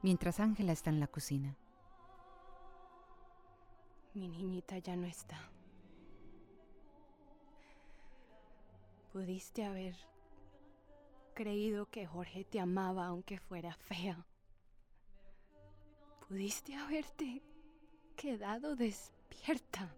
mientras 0.01 0.39
Ángela 0.39 0.71
está 0.71 0.89
en 0.89 0.99
la 0.99 1.07
cocina. 1.07 1.55
Mi 4.15 4.27
niñita 4.27 4.79
ya 4.79 4.95
no 4.95 5.05
está. 5.05 5.51
Pudiste 9.13 9.63
haber 9.63 10.10
creído 11.41 11.87
que 11.87 12.05
Jorge 12.05 12.43
te 12.43 12.59
amaba 12.59 13.07
aunque 13.07 13.39
fuera 13.39 13.73
fea. 13.73 14.27
Pudiste 16.27 16.75
haberte 16.75 17.41
quedado 18.15 18.75
despierta. 18.75 19.91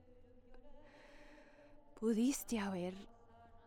Pudiste 2.00 2.60
haber 2.60 2.94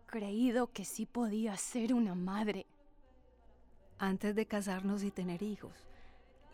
creído 0.06 0.72
que 0.72 0.86
sí 0.86 1.04
podía 1.04 1.54
ser 1.58 1.92
una 1.92 2.14
madre. 2.14 2.64
Antes 3.98 4.34
de 4.34 4.46
casarnos 4.46 5.02
y 5.02 5.10
tener 5.10 5.42
hijos, 5.42 5.86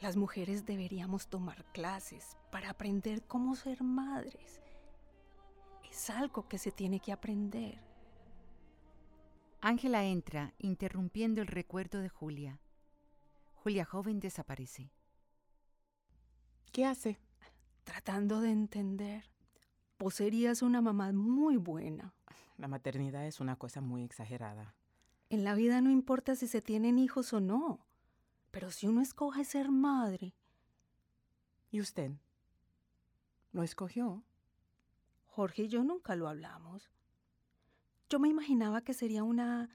las 0.00 0.16
mujeres 0.16 0.66
deberíamos 0.66 1.28
tomar 1.28 1.64
clases 1.66 2.36
para 2.50 2.70
aprender 2.70 3.22
cómo 3.22 3.54
ser 3.54 3.84
madres. 3.84 4.60
Es 5.88 6.10
algo 6.10 6.48
que 6.48 6.58
se 6.58 6.72
tiene 6.72 6.98
que 6.98 7.12
aprender. 7.12 7.91
Ángela 9.64 10.04
entra, 10.04 10.54
interrumpiendo 10.58 11.40
el 11.40 11.46
recuerdo 11.46 12.00
de 12.00 12.08
Julia. 12.08 12.58
Julia 13.52 13.84
joven 13.84 14.18
desaparece. 14.18 14.90
¿Qué 16.72 16.84
hace? 16.84 17.20
Tratando 17.84 18.40
de 18.40 18.50
entender. 18.50 19.30
Vos 20.00 20.14
serías 20.14 20.62
una 20.62 20.80
mamá 20.80 21.12
muy 21.12 21.58
buena. 21.58 22.12
La 22.56 22.66
maternidad 22.66 23.24
es 23.24 23.38
una 23.38 23.54
cosa 23.54 23.80
muy 23.80 24.02
exagerada. 24.02 24.74
En 25.30 25.44
la 25.44 25.54
vida 25.54 25.80
no 25.80 25.92
importa 25.92 26.34
si 26.34 26.48
se 26.48 26.60
tienen 26.60 26.98
hijos 26.98 27.32
o 27.32 27.38
no, 27.38 27.86
pero 28.50 28.72
si 28.72 28.88
uno 28.88 29.00
escoge 29.00 29.44
ser 29.44 29.70
madre. 29.70 30.34
¿Y 31.70 31.80
usted? 31.80 32.10
¿Lo 33.52 33.62
escogió? 33.62 34.24
Jorge 35.26 35.62
y 35.62 35.68
yo 35.68 35.84
nunca 35.84 36.16
lo 36.16 36.28
hablamos. 36.28 36.90
Yo 38.12 38.18
me 38.18 38.28
imaginaba 38.28 38.82
que 38.82 38.92
sería 38.92 39.24
una 39.24 39.70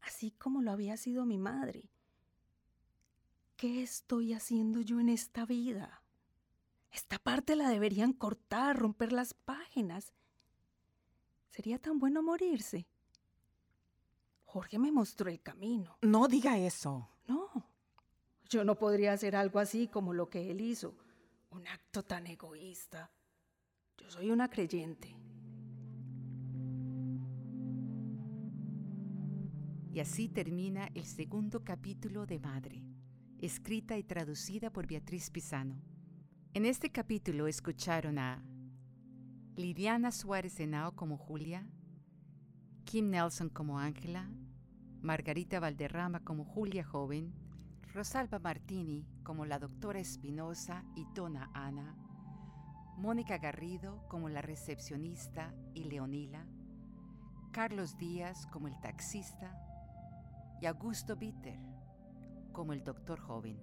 así 0.00 0.30
como 0.30 0.62
lo 0.62 0.70
había 0.70 0.96
sido 0.96 1.26
mi 1.26 1.36
madre. 1.36 1.90
¿Qué 3.54 3.82
estoy 3.82 4.32
haciendo 4.32 4.80
yo 4.80 4.98
en 4.98 5.10
esta 5.10 5.44
vida? 5.44 6.02
Esta 6.90 7.18
parte 7.18 7.54
la 7.54 7.68
deberían 7.68 8.14
cortar, 8.14 8.78
romper 8.78 9.12
las 9.12 9.34
páginas. 9.34 10.14
Sería 11.50 11.78
tan 11.78 11.98
bueno 11.98 12.22
morirse. 12.22 12.86
Jorge 14.46 14.78
me 14.78 14.90
mostró 14.90 15.28
el 15.28 15.42
camino. 15.42 15.98
No 16.00 16.28
diga 16.28 16.56
eso. 16.56 17.10
No. 17.28 17.50
Yo 18.48 18.64
no 18.64 18.78
podría 18.78 19.12
hacer 19.12 19.36
algo 19.36 19.58
así 19.58 19.86
como 19.86 20.14
lo 20.14 20.30
que 20.30 20.50
él 20.50 20.62
hizo. 20.62 20.94
Un 21.50 21.68
acto 21.68 22.02
tan 22.02 22.26
egoísta. 22.26 23.10
Yo 23.98 24.10
soy 24.10 24.30
una 24.30 24.48
creyente. 24.48 25.14
Y 29.92 30.00
así 30.00 30.26
termina 30.26 30.88
el 30.94 31.04
segundo 31.04 31.64
capítulo 31.64 32.24
de 32.24 32.38
Madre, 32.38 32.82
escrita 33.38 33.98
y 33.98 34.02
traducida 34.02 34.70
por 34.70 34.86
Beatriz 34.86 35.28
Pisano. 35.28 35.82
En 36.54 36.64
este 36.64 36.90
capítulo 36.90 37.46
escucharon 37.46 38.18
a 38.18 38.42
Liliana 39.54 40.10
Suárez 40.10 40.58
Henao 40.58 40.96
como 40.96 41.18
Julia, 41.18 41.66
Kim 42.86 43.10
Nelson 43.10 43.50
como 43.50 43.78
Ángela, 43.78 44.30
Margarita 45.02 45.60
Valderrama 45.60 46.20
como 46.20 46.46
Julia 46.46 46.84
Joven, 46.84 47.34
Rosalba 47.92 48.38
Martini 48.38 49.06
como 49.22 49.44
la 49.44 49.58
doctora 49.58 50.00
Espinosa 50.00 50.86
y 50.96 51.04
Dona 51.14 51.50
Ana, 51.52 51.94
Mónica 52.96 53.36
Garrido 53.36 54.08
como 54.08 54.30
la 54.30 54.40
recepcionista 54.40 55.54
y 55.74 55.84
Leonila, 55.84 56.46
Carlos 57.52 57.98
Díaz 57.98 58.46
como 58.46 58.68
el 58.68 58.80
taxista 58.80 59.68
y 60.62 60.66
Augusto 60.66 61.16
Bitter 61.16 61.58
como 62.52 62.72
el 62.72 62.84
doctor 62.84 63.18
joven. 63.18 63.58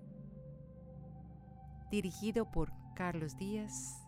Dirigido 1.89 2.51
por 2.51 2.73
Carlos 2.93 3.37
Díaz, 3.37 4.05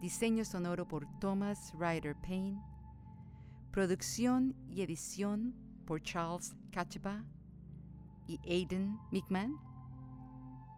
diseño 0.00 0.44
sonoro 0.44 0.88
por 0.88 1.06
Thomas 1.20 1.72
Ryder 1.78 2.16
Payne, 2.16 2.60
producción 3.70 4.56
y 4.68 4.82
edición 4.82 5.54
por 5.86 6.02
Charles 6.02 6.56
Cacheba 6.72 7.24
y 8.26 8.40
Aidan 8.44 8.98
Mickman, 9.12 9.54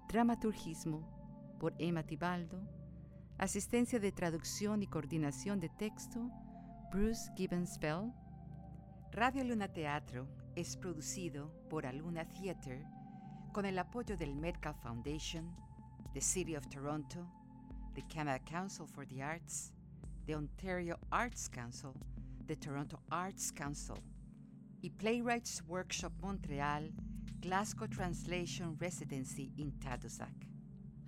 dramaturgismo 0.09 1.57
por 1.59 1.75
Emma 1.79 2.03
Tibaldo, 2.03 2.61
asistencia 3.39 3.99
de 3.99 4.13
traducción 4.13 4.83
y 4.83 4.87
coordinación 4.87 5.59
de 5.59 5.71
texto 5.71 6.31
Bruce 6.93 7.33
Gibbons 7.35 7.79
Bell, 7.79 8.13
Radio 9.13 9.43
Luna 9.43 9.69
Teatro 9.69 10.40
es 10.61 10.77
producido 10.77 11.51
por 11.71 11.87
Aluna 11.87 12.27
Theatre 12.27 12.85
con 13.51 13.65
el 13.65 13.79
apoyo 13.79 14.15
del 14.15 14.35
Metcalf 14.35 14.77
Foundation, 14.83 15.57
the 16.13 16.21
City 16.21 16.55
of 16.55 16.69
Toronto, 16.69 17.27
the 17.95 18.03
Canada 18.11 18.39
Council 18.45 18.87
for 18.87 19.07
the 19.07 19.23
Arts, 19.23 19.73
the 20.27 20.35
Ontario 20.35 20.99
Arts 21.11 21.49
Council, 21.49 21.95
the 22.47 22.55
Toronto 22.55 23.01
Arts 23.11 23.51
Council 23.51 23.97
y 24.83 24.91
Playwrights 24.99 25.63
Workshop 25.67 26.13
Montreal, 26.21 26.91
Glasgow 27.41 27.87
Translation 27.87 28.77
Residency 28.79 29.53
in 29.57 29.73
Tadoussac. 29.81 30.47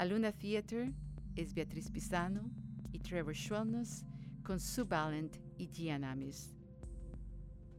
Aluna 0.00 0.32
Theatre 0.32 0.94
es 1.36 1.52
Beatriz 1.52 1.90
Pisano 1.90 2.50
y 2.94 3.00
Trevor 3.00 3.34
Schwellnus 3.34 4.02
con 4.42 4.58
Sue 4.58 4.84
Ballant 4.84 5.36
y 5.58 5.68
Gian 5.70 6.04
Amis. 6.04 6.61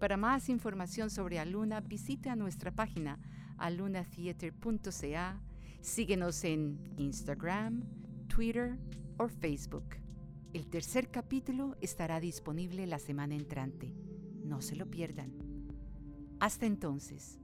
Para 0.03 0.17
más 0.17 0.49
información 0.49 1.09
sobre 1.09 1.39
Aluna, 1.39 1.79
visite 1.79 2.29
a 2.29 2.35
nuestra 2.35 2.71
página 2.71 3.21
alunatheater.ca, 3.57 5.41
síguenos 5.79 6.43
en 6.43 6.77
Instagram, 6.97 7.85
Twitter 8.27 8.77
o 9.17 9.29
Facebook. 9.29 9.85
El 10.51 10.67
tercer 10.67 11.09
capítulo 11.09 11.77
estará 11.79 12.19
disponible 12.19 12.85
la 12.85 12.99
semana 12.99 13.35
entrante. 13.35 13.93
No 14.43 14.59
se 14.59 14.75
lo 14.75 14.87
pierdan. 14.87 15.31
Hasta 16.41 16.65
entonces. 16.65 17.39